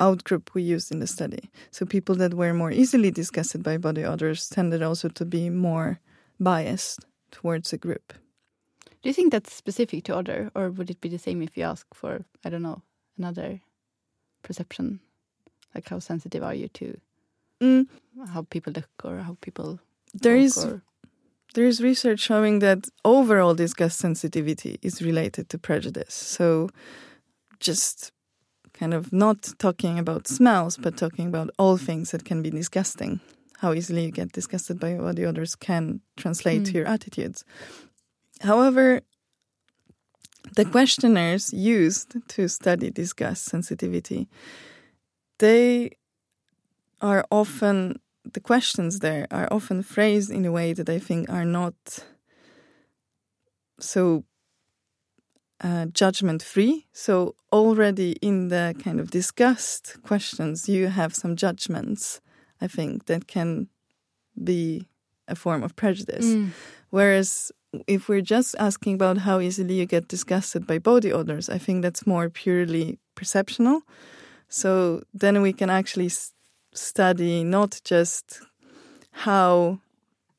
[0.00, 1.50] outgroup we used in the study.
[1.70, 6.00] So people that were more easily disgusted by body odors tended also to be more
[6.38, 8.12] biased towards a group.
[9.02, 11.62] Do you think that's specific to odor, or would it be the same if you
[11.62, 12.82] ask for, I don't know,
[13.16, 13.60] another
[14.42, 15.00] perception?
[15.74, 16.98] Like how sensitive are you to
[17.62, 17.86] Mm,
[18.32, 19.78] how people look or how people
[20.22, 20.64] There is.
[20.64, 20.82] Or...
[21.54, 26.14] There is research showing that overall disgust sensitivity is related to prejudice.
[26.14, 26.68] So,
[27.60, 28.12] just
[28.74, 33.20] kind of not talking about smells, but talking about all things that can be disgusting.
[33.60, 36.74] How easily you get disgusted by what the others can translate to Mm.
[36.74, 37.44] your attitudes.
[38.40, 39.00] However,
[40.56, 44.28] the questionnaires used to study disgust sensitivity,
[45.38, 45.90] they
[47.00, 48.00] are often
[48.32, 51.74] the questions there are often phrased in a way that I think are not
[53.78, 54.24] so
[55.62, 56.86] uh, judgment free.
[56.92, 62.20] So already in the kind of disgust questions, you have some judgments.
[62.60, 63.68] I think that can
[64.42, 64.88] be
[65.28, 66.26] a form of prejudice.
[66.26, 66.50] Mm.
[66.90, 67.52] Whereas
[67.86, 71.82] if we're just asking about how easily you get disgusted by body odors, I think
[71.82, 73.82] that's more purely perceptional.
[74.48, 76.10] So then we can actually
[76.76, 78.40] study not just
[79.10, 79.80] how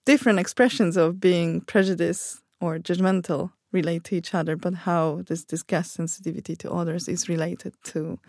[0.05, 5.93] different expressions of being prejudiced or judgmental relate to each other, but how this disgust
[5.93, 8.19] sensitivity to others is related to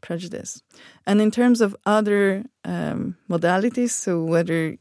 [0.00, 0.62] prejudice.
[1.06, 4.76] And in terms of other um, modalities, so whether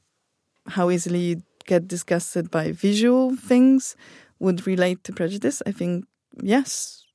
[0.68, 3.96] how easily you get disgusted by visual things
[4.40, 6.06] would relate to prejudice, I think
[6.42, 7.06] yes,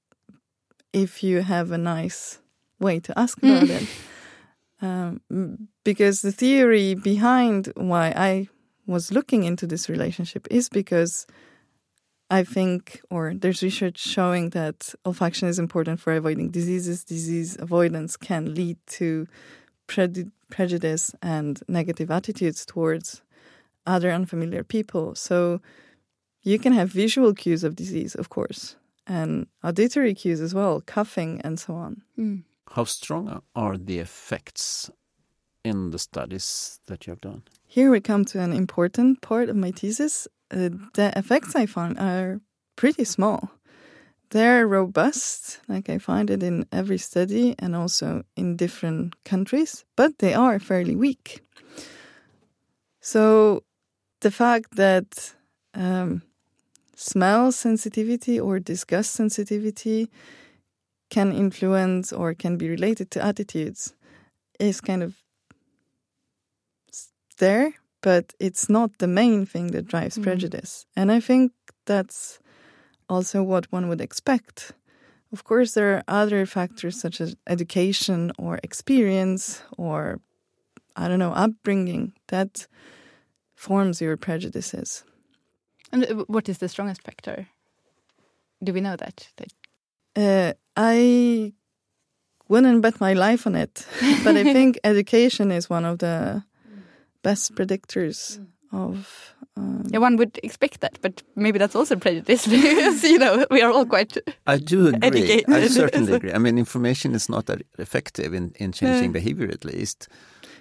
[0.92, 2.38] if you have a nice
[2.80, 3.86] way to ask about it.
[4.82, 5.20] Um,
[5.84, 8.48] because the theory behind why I
[8.86, 11.26] was looking into this relationship is because
[12.30, 17.04] I think, or there's research showing that olfaction is important for avoiding diseases.
[17.04, 19.26] Disease avoidance can lead to
[19.86, 23.22] pre- prejudice and negative attitudes towards
[23.86, 25.14] other unfamiliar people.
[25.14, 25.60] So
[26.42, 31.40] you can have visual cues of disease, of course, and auditory cues as well, coughing
[31.42, 32.02] and so on.
[32.18, 32.42] Mm.
[32.70, 34.90] How strong are the effects
[35.64, 37.42] in the studies that you have done?
[37.66, 41.98] Here we come to an important part of my thesis uh, the effects I found
[41.98, 42.40] are
[42.76, 43.50] pretty small.
[44.30, 50.18] They're robust, like I find it in every study and also in different countries, but
[50.18, 51.42] they are fairly weak.
[53.00, 53.62] So
[54.20, 55.34] the fact that
[55.74, 56.22] um,
[56.96, 60.10] smell sensitivity or disgust sensitivity
[61.10, 63.94] can influence or can be related to attitudes
[64.58, 65.14] is kind of
[67.38, 70.22] there, but it's not the main thing that drives mm.
[70.22, 70.86] prejudice.
[70.96, 71.52] And I think
[71.84, 72.38] that's
[73.08, 74.72] also what one would expect.
[75.32, 80.20] Of course, there are other factors such as education or experience or,
[80.96, 82.66] I don't know, upbringing that
[83.54, 85.04] forms your prejudices.
[85.92, 87.48] And uh, what is the strongest factor?
[88.62, 89.28] Do we know that?
[90.16, 91.52] Uh, I
[92.48, 93.86] wouldn't bet my life on it,
[94.24, 96.44] but I think education is one of the
[97.22, 98.46] best predictors mm.
[98.72, 99.34] of.
[99.56, 103.62] Um, yeah, one would expect that, but maybe that's also prejudice because you know we
[103.62, 104.16] are all quite.
[104.46, 105.00] I do agree.
[105.02, 105.50] Educated.
[105.50, 106.32] I certainly agree.
[106.32, 109.12] I mean, information is not that effective in in changing no.
[109.12, 110.08] behavior, at least.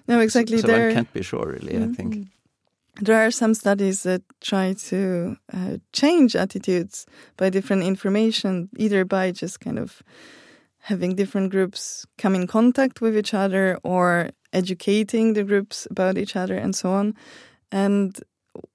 [0.07, 0.57] No, exactly.
[0.57, 1.76] So, so there, I can't be sure, really.
[1.76, 1.91] Mm -hmm.
[1.91, 2.35] I think mm-hmm.
[3.02, 7.06] There are some studies that try to uh, change attitudes
[7.38, 10.02] by different information, either by just kind of
[10.80, 16.36] having different groups come in contact with each other or educating the groups about each
[16.36, 17.16] other and so on.
[17.72, 18.18] And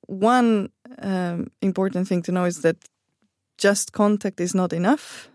[0.07, 2.77] one um, important thing to know is that
[3.59, 5.31] just contact is not enough.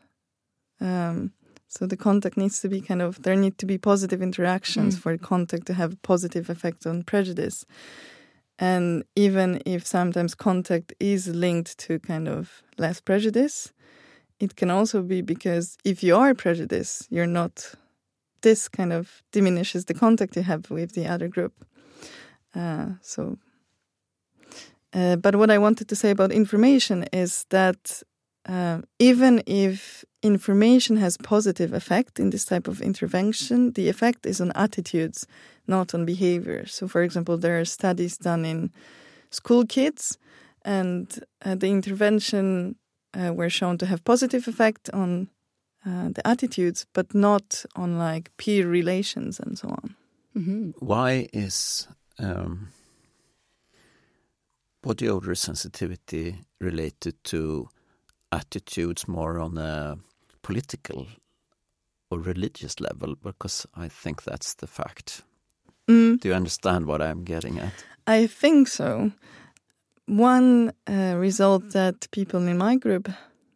[0.82, 1.32] Um,
[1.68, 5.00] so the contact needs to be kind of there need to be positive interactions mm.
[5.00, 7.66] for contact to have positive effect on prejudice.
[8.58, 13.74] And even if sometimes contact is linked to kind of less prejudice,
[14.40, 17.74] it can also be because if you are prejudiced, you're not
[18.42, 21.54] this kind of diminishes the contact you have with the other group.
[22.54, 23.38] Uh, so,
[24.94, 28.04] uh, but what I wanted to say about information is that
[28.48, 34.42] uh, even if information has positive effect in this type of intervention, the effect is
[34.42, 35.28] on attitudes,
[35.68, 36.66] not on behavior.
[36.66, 38.72] So, for example, there are studies done in
[39.30, 40.18] school kids,
[40.64, 41.08] and
[41.46, 42.76] uh, the intervention
[43.14, 45.30] uh, were shown to have positive effect on
[45.86, 49.96] uh, the attitudes, but not on like peer relations and so on.
[50.36, 50.74] Mm -hmm.
[50.80, 51.88] Why is
[52.20, 52.68] um,
[54.82, 57.70] body odor sensitivity related to
[58.32, 59.98] attitudes more on a
[60.46, 61.08] political
[62.10, 63.16] or religious level?
[63.24, 65.24] Because I think that's the fact.
[65.88, 66.20] Mm.
[66.20, 67.74] Do you understand what I'm getting at?
[68.08, 69.12] I think so.
[70.08, 73.10] One uh, result that people in my group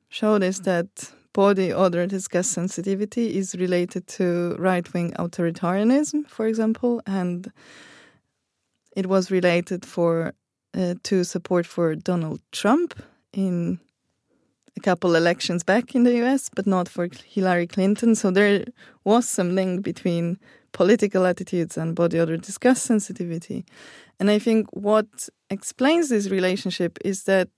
[0.09, 7.01] showed is that body odor disgust sensitivity is related to right wing authoritarianism, for example,
[7.05, 7.51] and
[8.95, 10.33] it was related for
[10.73, 13.01] uh, to support for Donald Trump
[13.33, 13.79] in
[14.77, 18.15] a couple elections back in the US, but not for Hillary Clinton.
[18.15, 18.65] So there
[19.03, 20.39] was some link between
[20.71, 23.65] political attitudes and body odor disgust sensitivity.
[24.19, 27.49] And I think what explains this relationship is that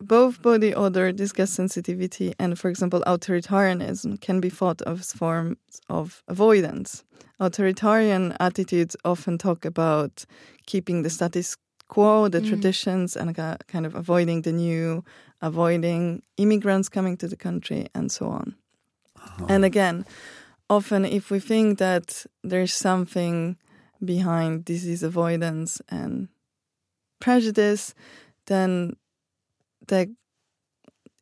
[0.00, 5.56] both body odor, disgust sensitivity, and, for example, authoritarianism can be thought of as forms
[5.88, 7.04] of avoidance.
[7.40, 10.24] Authoritarian attitudes often talk about
[10.66, 11.56] keeping the status
[11.88, 12.48] quo, the mm.
[12.48, 15.04] traditions, and kind of avoiding the new,
[15.40, 18.54] avoiding immigrants coming to the country, and so on.
[19.18, 19.46] Oh.
[19.48, 20.04] And again,
[20.68, 23.56] often if we think that there's something
[24.04, 26.28] behind disease avoidance and
[27.20, 27.94] prejudice,
[28.46, 28.96] then
[29.88, 30.08] that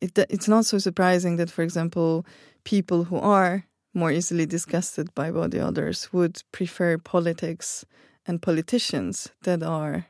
[0.01, 2.25] it, it's not so surprising that, for example,
[2.63, 7.83] people who are more easily disgusted by body odors would prefer politics
[8.27, 10.05] and politicians that are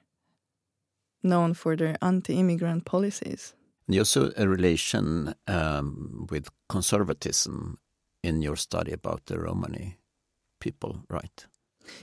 [1.23, 3.53] known for their anti-immigrant policies.
[3.87, 7.79] You saw a relation um, with conservatism
[8.21, 9.97] in your study about the Romani
[10.59, 11.45] people, right?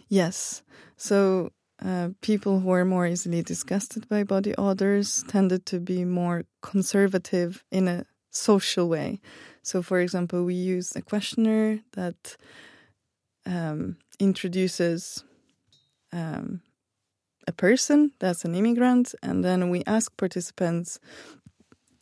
[0.08, 0.62] Yes.
[0.96, 1.50] So
[1.84, 7.64] uh, people who are more easily disgusted by body odors tended to be more conservative
[7.70, 9.20] in a social way.
[9.62, 12.36] So, for example, we use a questionnaire that
[13.46, 15.24] um, introduces
[16.12, 16.60] um,
[17.46, 20.98] a person that's an immigrant, and then we ask participants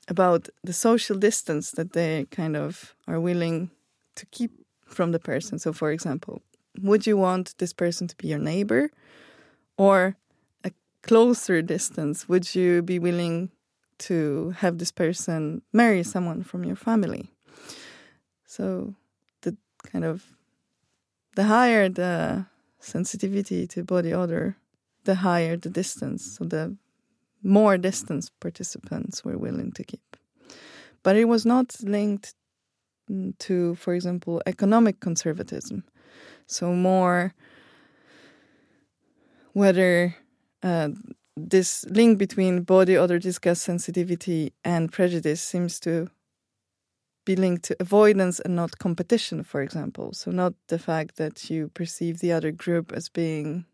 [0.09, 3.71] about the social distance that they kind of are willing
[4.17, 4.51] to keep
[4.87, 5.59] from the person.
[5.59, 6.43] So, for example,
[6.81, 8.91] would you want this person to be your neighbor
[9.77, 10.17] or
[10.65, 10.71] a
[11.03, 12.29] closer distance?
[12.29, 13.51] Would you be willing
[13.99, 17.31] to have this person marry someone from your family?
[18.47, 18.95] So,
[19.43, 20.25] the kind of
[21.35, 22.47] the higher the
[22.81, 24.57] sensitivity to body odor,
[25.05, 26.37] the higher the distance.
[26.37, 26.77] So, the
[27.43, 30.17] more distance participants were willing to keep.
[31.03, 32.35] But it was not linked
[33.39, 35.85] to, for example, economic conservatism.
[36.47, 37.35] So, more
[39.53, 40.17] whether
[40.63, 40.91] uh,
[41.37, 46.09] this link between body odor disgust sensitivity and prejudice seems to
[47.25, 50.13] be linked to avoidance and not competition, for example.
[50.13, 53.65] So, not the fact that you perceive the other group as being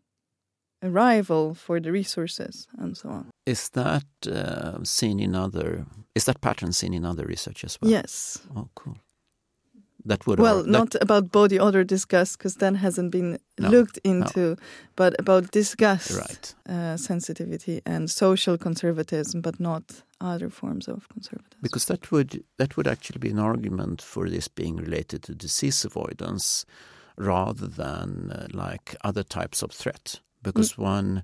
[0.81, 3.25] a rival for the resources and so on.
[3.45, 5.85] Is that uh, seen in other?
[6.15, 7.91] Is that pattern seen in other research as well?
[7.91, 8.39] Yes.
[8.55, 8.97] Oh, cool.
[10.05, 13.99] That would well, that, not about body odor disgust because that hasn't been No, looked
[14.03, 14.55] into,
[14.95, 16.55] but about disgust right.
[16.69, 21.59] uh, sensitivity and social conservatism, but not other forms of conservatism.
[21.61, 25.83] Because that would that would actually be an argument for this being related to disease
[25.85, 26.65] avoidance
[27.17, 30.21] rather than uh, like other types of threat.
[30.41, 31.23] Because one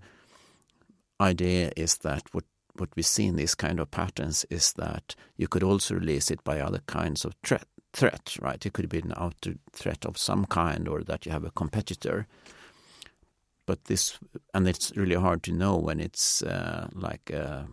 [1.19, 2.43] idea is that what
[2.77, 6.43] what we see in these kind of patterns is that you could also release it
[6.43, 7.67] by other kinds of threat.
[7.93, 8.65] Threat, right?
[8.65, 12.27] It could be an outer threat of some kind, or that you have a competitor.
[13.65, 14.19] But this,
[14.53, 17.67] and it's really hard to know when it's uh, like a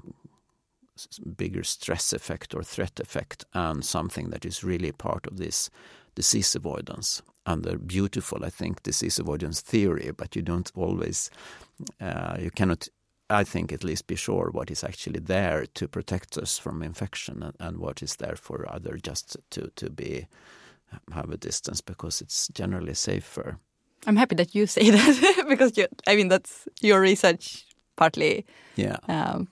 [1.36, 5.70] bigger stress effect or threat effect, and something that is really part of this
[6.14, 7.22] disease avoidance.
[7.44, 11.30] And the beautiful, I think, disease avoidance theory, but you don't always,
[12.00, 12.88] uh, you cannot
[13.32, 17.42] I think at least be sure what is actually there to protect us from infection
[17.42, 20.26] and, and what is there for other just to to be
[21.12, 23.58] have a distance because it's generally safer.
[24.06, 27.64] I'm happy that you say that because you, I mean that's your research
[27.96, 28.44] partly.
[28.76, 29.48] Yeah, Um,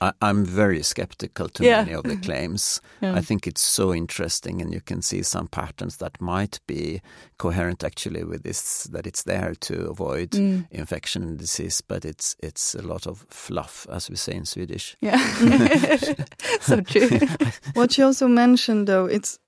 [0.00, 1.82] I, I'm very skeptical to Yeah.
[1.84, 2.80] many of the claims.
[3.00, 3.14] Yeah.
[3.18, 7.00] I think it's so interesting, and you can see some patterns that might be
[7.38, 8.84] coherent actually with this.
[8.92, 13.24] That it's there to avoid mm, infection and disease, but it's it's a lot of
[13.30, 14.96] fluff, as we say in Swedish.
[15.00, 15.16] yeah,
[16.60, 17.08] so true.
[17.74, 19.38] What you also mentioned, though, it's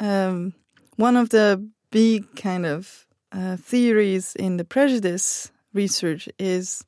[0.00, 0.54] um,
[0.96, 1.58] one of the
[1.90, 6.84] big kind of uh, theories in the prejudice research is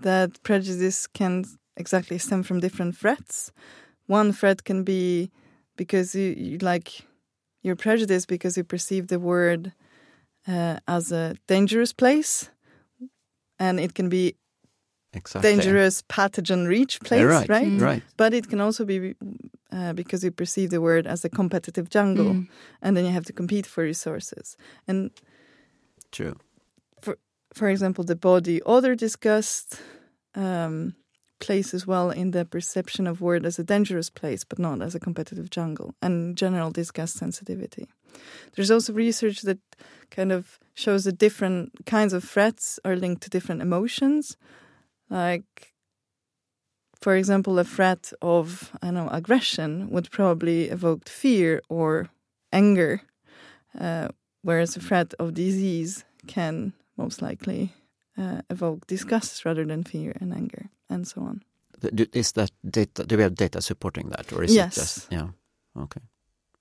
[0.00, 1.44] that prejudice can
[1.78, 3.52] exactly stem from different threats.
[4.06, 5.30] One threat can be
[5.76, 7.06] because you, you like
[7.62, 9.72] you're prejudiced because you perceive the word
[10.46, 12.50] uh, as a dangerous place,
[13.58, 14.34] and it can be
[15.14, 15.50] Exactly.
[15.50, 17.66] dangerous pathogen reach place, Yeah, right, right?
[17.66, 17.80] Mm.
[17.80, 18.02] right.
[18.16, 19.14] But it can also be
[19.72, 22.48] uh, because you perceive the word as a competitive jungle, Mm.
[22.82, 24.56] and then you have to compete for resources.
[24.86, 25.10] And
[26.12, 26.36] True.
[27.54, 29.80] for example, the body odor disgust
[30.34, 30.94] um,
[31.38, 34.94] plays as well in the perception of word as a dangerous place, but not as
[34.94, 37.86] a competitive jungle, and general disgust sensitivity.
[38.54, 39.58] There's also research that
[40.10, 44.36] kind of shows that different kinds of threats are linked to different emotions.
[45.10, 45.74] Like,
[47.00, 52.08] for example, a threat of, I know, aggression would probably evoke fear or
[52.52, 53.02] anger,
[53.78, 54.08] uh,
[54.42, 57.72] whereas a threat of disease can most likely
[58.18, 61.42] uh, evoke disgust rather than fear and anger, and so on.
[62.12, 63.04] Is that data?
[63.04, 64.76] Do we have data supporting that, or is Yes.
[64.76, 65.28] it just yeah?
[65.76, 66.02] Okay,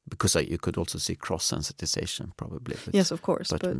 [0.08, 2.76] because I, you could also see cross sensitization probably.
[2.86, 3.78] But, yes, of course, but, but,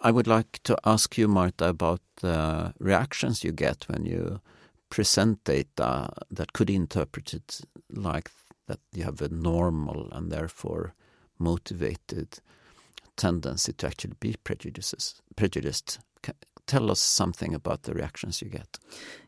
[0.00, 4.40] I would like to ask you, Marta, about the reactions you get when you
[4.90, 7.60] present data that could interpret it
[7.90, 8.30] like
[8.66, 10.94] that you have a normal and therefore
[11.38, 12.40] motivated
[13.16, 16.00] tendency to actually be prejudices, prejudiced.
[16.66, 18.78] Tell us something about the reactions you get.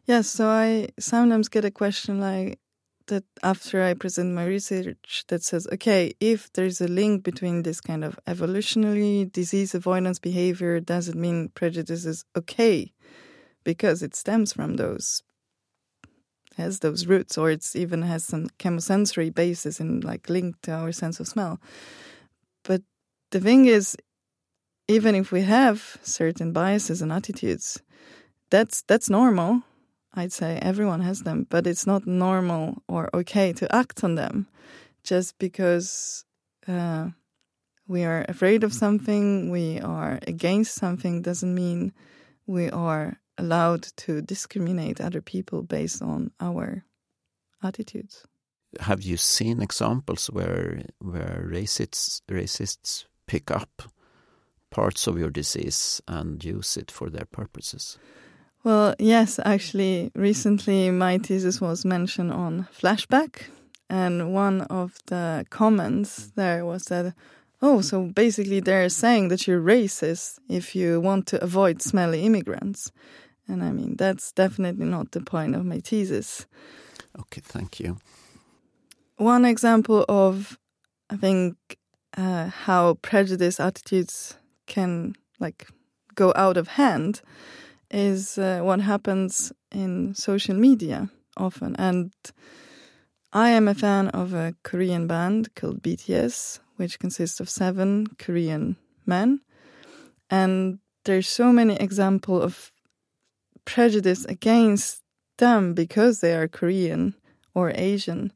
[0.05, 0.28] yes.
[0.28, 2.59] So I sometimes get a question like
[3.07, 7.80] that after I present my research that says, okay, if there's a link between this
[7.80, 12.93] kind of evolutionary disease avoidance behavior, does it mean prejudice is okay?
[13.64, 15.22] Because it stems from those
[16.59, 20.93] has those roots, or it's even has some chemosensory basis in like linked to our
[20.93, 21.61] sense of smell.
[22.64, 22.82] But
[23.30, 23.97] the thing is,
[24.89, 27.82] even if we have certain biases and attitudes,
[28.51, 29.62] that's that's normal.
[30.14, 34.49] I'd say everyone has them, but it's not normal or okay to act on them
[35.05, 36.24] just because
[36.66, 37.09] uh,
[37.86, 41.93] we are afraid of something, we are against something, doesn't mean
[42.47, 46.84] we are allowed to discriminate other people based on our
[47.62, 48.26] attitudes.
[48.80, 53.82] Have you seen examples where where racists racists pick up
[54.70, 57.98] parts of your disease and use it for their purposes?
[58.64, 63.44] Well, yes, actually, recently my thesis was mentioned on Flashback,
[63.88, 67.14] and one of the comments there was that,
[67.62, 72.90] oh, so basically they're saying that you're racist if you want to avoid smelly immigrants.
[73.46, 76.46] And I mean, that's definitely not the point of my thesis.
[77.18, 77.96] Okay, thank you.
[79.16, 80.58] One example of,
[81.08, 81.56] I think,
[82.16, 84.36] uh, how prejudice attitudes
[84.68, 85.66] can like
[86.14, 87.22] go out of hand
[87.90, 91.74] is uh, what happens in social media often.
[91.76, 92.12] And
[93.32, 98.76] I am a fan of a Korean band called BTS, which consists of seven Korean
[99.06, 99.40] men.
[100.30, 102.72] And there's so many examples of
[103.64, 105.02] prejudice against
[105.38, 107.14] them because they are Korean
[107.54, 108.32] or Asian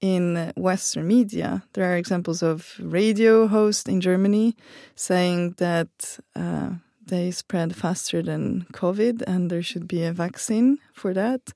[0.00, 1.62] in Western media.
[1.72, 4.56] There are examples of radio hosts in Germany
[4.94, 6.70] saying that uh,
[7.06, 11.52] they spread faster than COVID and there should be a vaccine for that.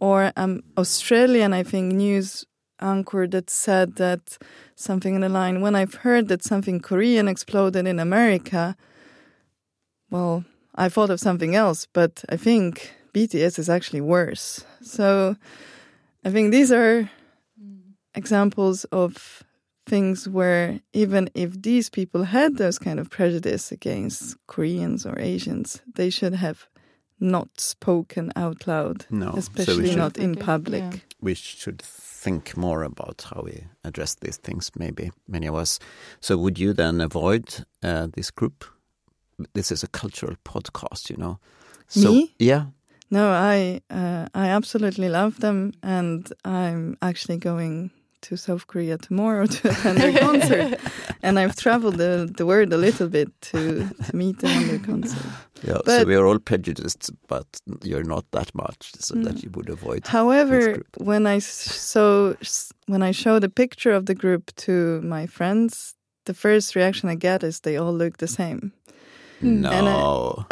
[0.00, 2.44] Or um, Australian, I think, news
[2.80, 4.38] anchor that said that
[4.76, 8.76] something in the line when I've heard that something Korean exploded in America,
[10.10, 14.64] well, I thought of something else, but I think BTS is actually worse.
[14.80, 15.36] So
[16.24, 17.10] I think these are
[18.18, 19.42] examples of
[19.86, 25.80] things where even if these people had those kind of prejudice against Koreans or Asians,
[25.94, 26.58] they should have
[27.20, 30.82] not spoken out loud, No, especially we should, not in Okay, public.
[30.92, 31.00] yeah.
[31.20, 31.82] we should
[32.22, 34.70] think more about how we address these things.
[34.78, 35.78] Maybe many of us.
[36.20, 38.64] So, would you then avoid uh, this group?
[39.54, 41.38] This is a cultural podcast, you know.
[41.88, 42.34] So, Me?
[42.38, 42.64] Yeah.
[43.10, 47.90] No, I uh, I absolutely love them, and I'm actually going
[48.22, 50.78] to South Korea tomorrow to attend their concert.
[51.22, 54.78] And I've traveled the, the world a little bit to, to meet them on their
[54.78, 55.26] concert.
[55.62, 57.46] Yeah, so we are all prejudiced, but
[57.82, 59.24] you're not that much, so Mm.
[59.24, 60.06] that you would avoid.
[60.06, 62.36] However, when I so
[62.86, 65.94] when I showed the picture of the group to my friends,
[66.24, 68.72] the first reaction I get is they all look the same.
[69.40, 69.88] No, And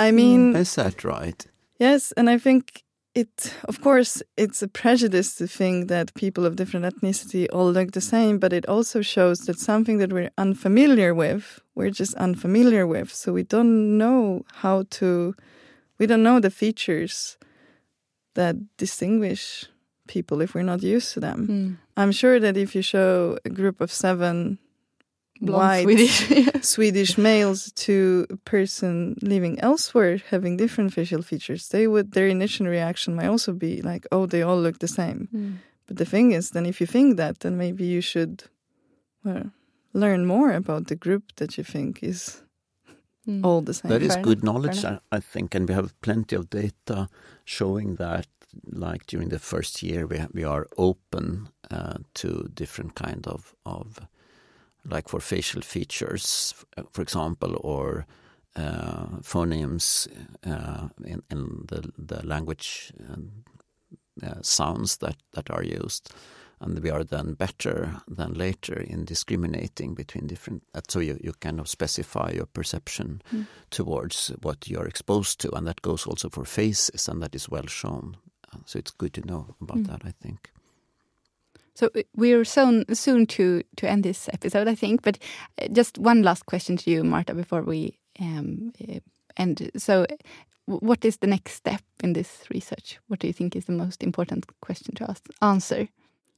[0.09, 1.47] I mean, is that right?
[1.79, 2.83] Yes, and I think
[3.17, 7.93] it, of course, it's a prejudice to think that people of different ethnicity all look
[7.93, 12.87] the same, but it also shows that something that we're unfamiliar with, we're just unfamiliar
[12.87, 13.11] with.
[13.11, 15.35] So we don't know how to,
[15.99, 17.39] we don't know the features
[18.35, 19.65] that distinguish
[20.09, 21.49] people if we're not used to them.
[21.49, 21.77] Mm.
[21.97, 24.59] I'm sure that if you show a group of seven
[25.41, 26.29] white Swedish.
[26.63, 32.67] Swedish males to a person living elsewhere having different facial features, they would their initial
[32.67, 35.53] reaction might also be like, "Oh, they all look the same." Mm.
[35.87, 38.45] But the thing is, then if you think that, then maybe you should,
[39.25, 39.51] well,
[39.93, 42.43] learn more about the group that you think is
[43.27, 43.45] Mm.
[43.45, 43.91] all the same.
[43.91, 44.99] That is Fair good enough, knowledge, I.
[45.17, 47.09] I think, and we have plenty of data
[47.45, 48.27] showing that,
[48.65, 53.99] like during the first year, we we are open uh, to different kind of of
[54.91, 56.55] like for facial features,
[56.93, 58.07] for example, or
[58.57, 60.09] uh, phonemes
[60.47, 63.45] uh, in, in the the language um,
[64.23, 66.11] uh, sounds that that are used.
[66.61, 70.63] And we are then better than later in discriminating between different.
[70.75, 73.47] uh, So you, you kind of specify your perception Mm.
[73.71, 77.67] towards what you're exposed to, and that goes also for faces, and that is well
[77.69, 78.17] shown.
[78.55, 79.87] Uh, So it's good to know about Mm.
[79.87, 80.51] that, I think.
[81.77, 85.03] So uh, we're soon soon to to end this episode, I think.
[85.03, 85.19] But
[85.61, 89.01] uh, just one last question to you, Marta, before we um, uh,
[89.37, 89.71] end.
[89.77, 90.07] So,
[90.65, 92.99] what is the next step in this research?
[93.09, 95.89] What do you think is the most important question to ask, answer?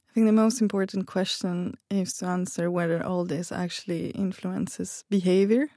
[0.09, 5.69] I think the most important question is to answer whether all this actually influences behavior.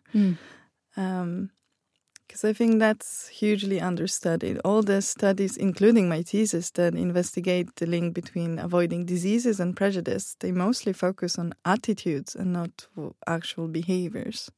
[2.33, 4.59] Because I think that's hugely understudied.
[4.65, 10.35] All the studies, including my thesis, that investigate the link between avoiding diseases and prejudice,
[10.41, 12.87] they mostly focus on attitudes and not
[13.27, 14.51] actual behaviors.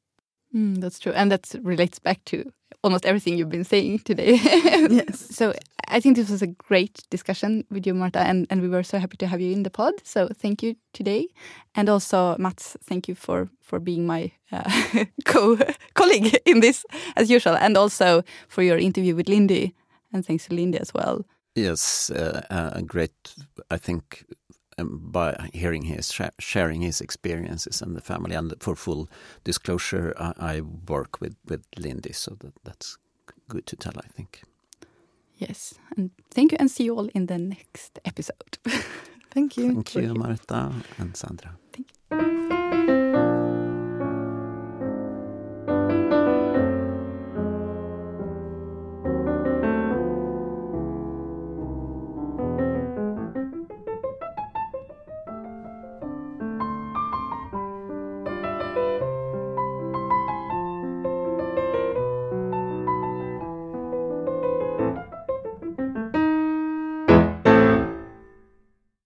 [0.54, 2.52] Mm, that's true, and that relates back to
[2.84, 4.38] almost everything you've been saying today.
[4.88, 5.34] Yes.
[5.34, 5.52] So,
[5.94, 8.98] I think this was a great discussion with you, Marta, and, and we were so
[8.98, 9.94] happy to have you in the pod.
[10.02, 11.28] So thank you today.
[11.76, 15.56] And also, Mats, thank you for, for being my uh, co
[15.94, 16.84] colleague in this,
[17.14, 19.72] as usual, and also for your interview with Lindy.
[20.12, 21.24] And thanks to Lindy as well.
[21.54, 23.12] Yes, uh, uh, great.
[23.70, 24.24] I think
[24.78, 29.08] um, by hearing his sh sharing his experiences and the family, and for full
[29.44, 32.98] disclosure, I, I work with with Lindy, so that, that's
[33.48, 33.94] good to tell.
[33.96, 34.42] I think.
[35.36, 38.58] Yes, and thank you, and see you all in the next episode.
[39.30, 39.72] thank you.
[39.74, 41.50] Thank you, Marta and Sandra.
[41.50, 41.63] Thank you.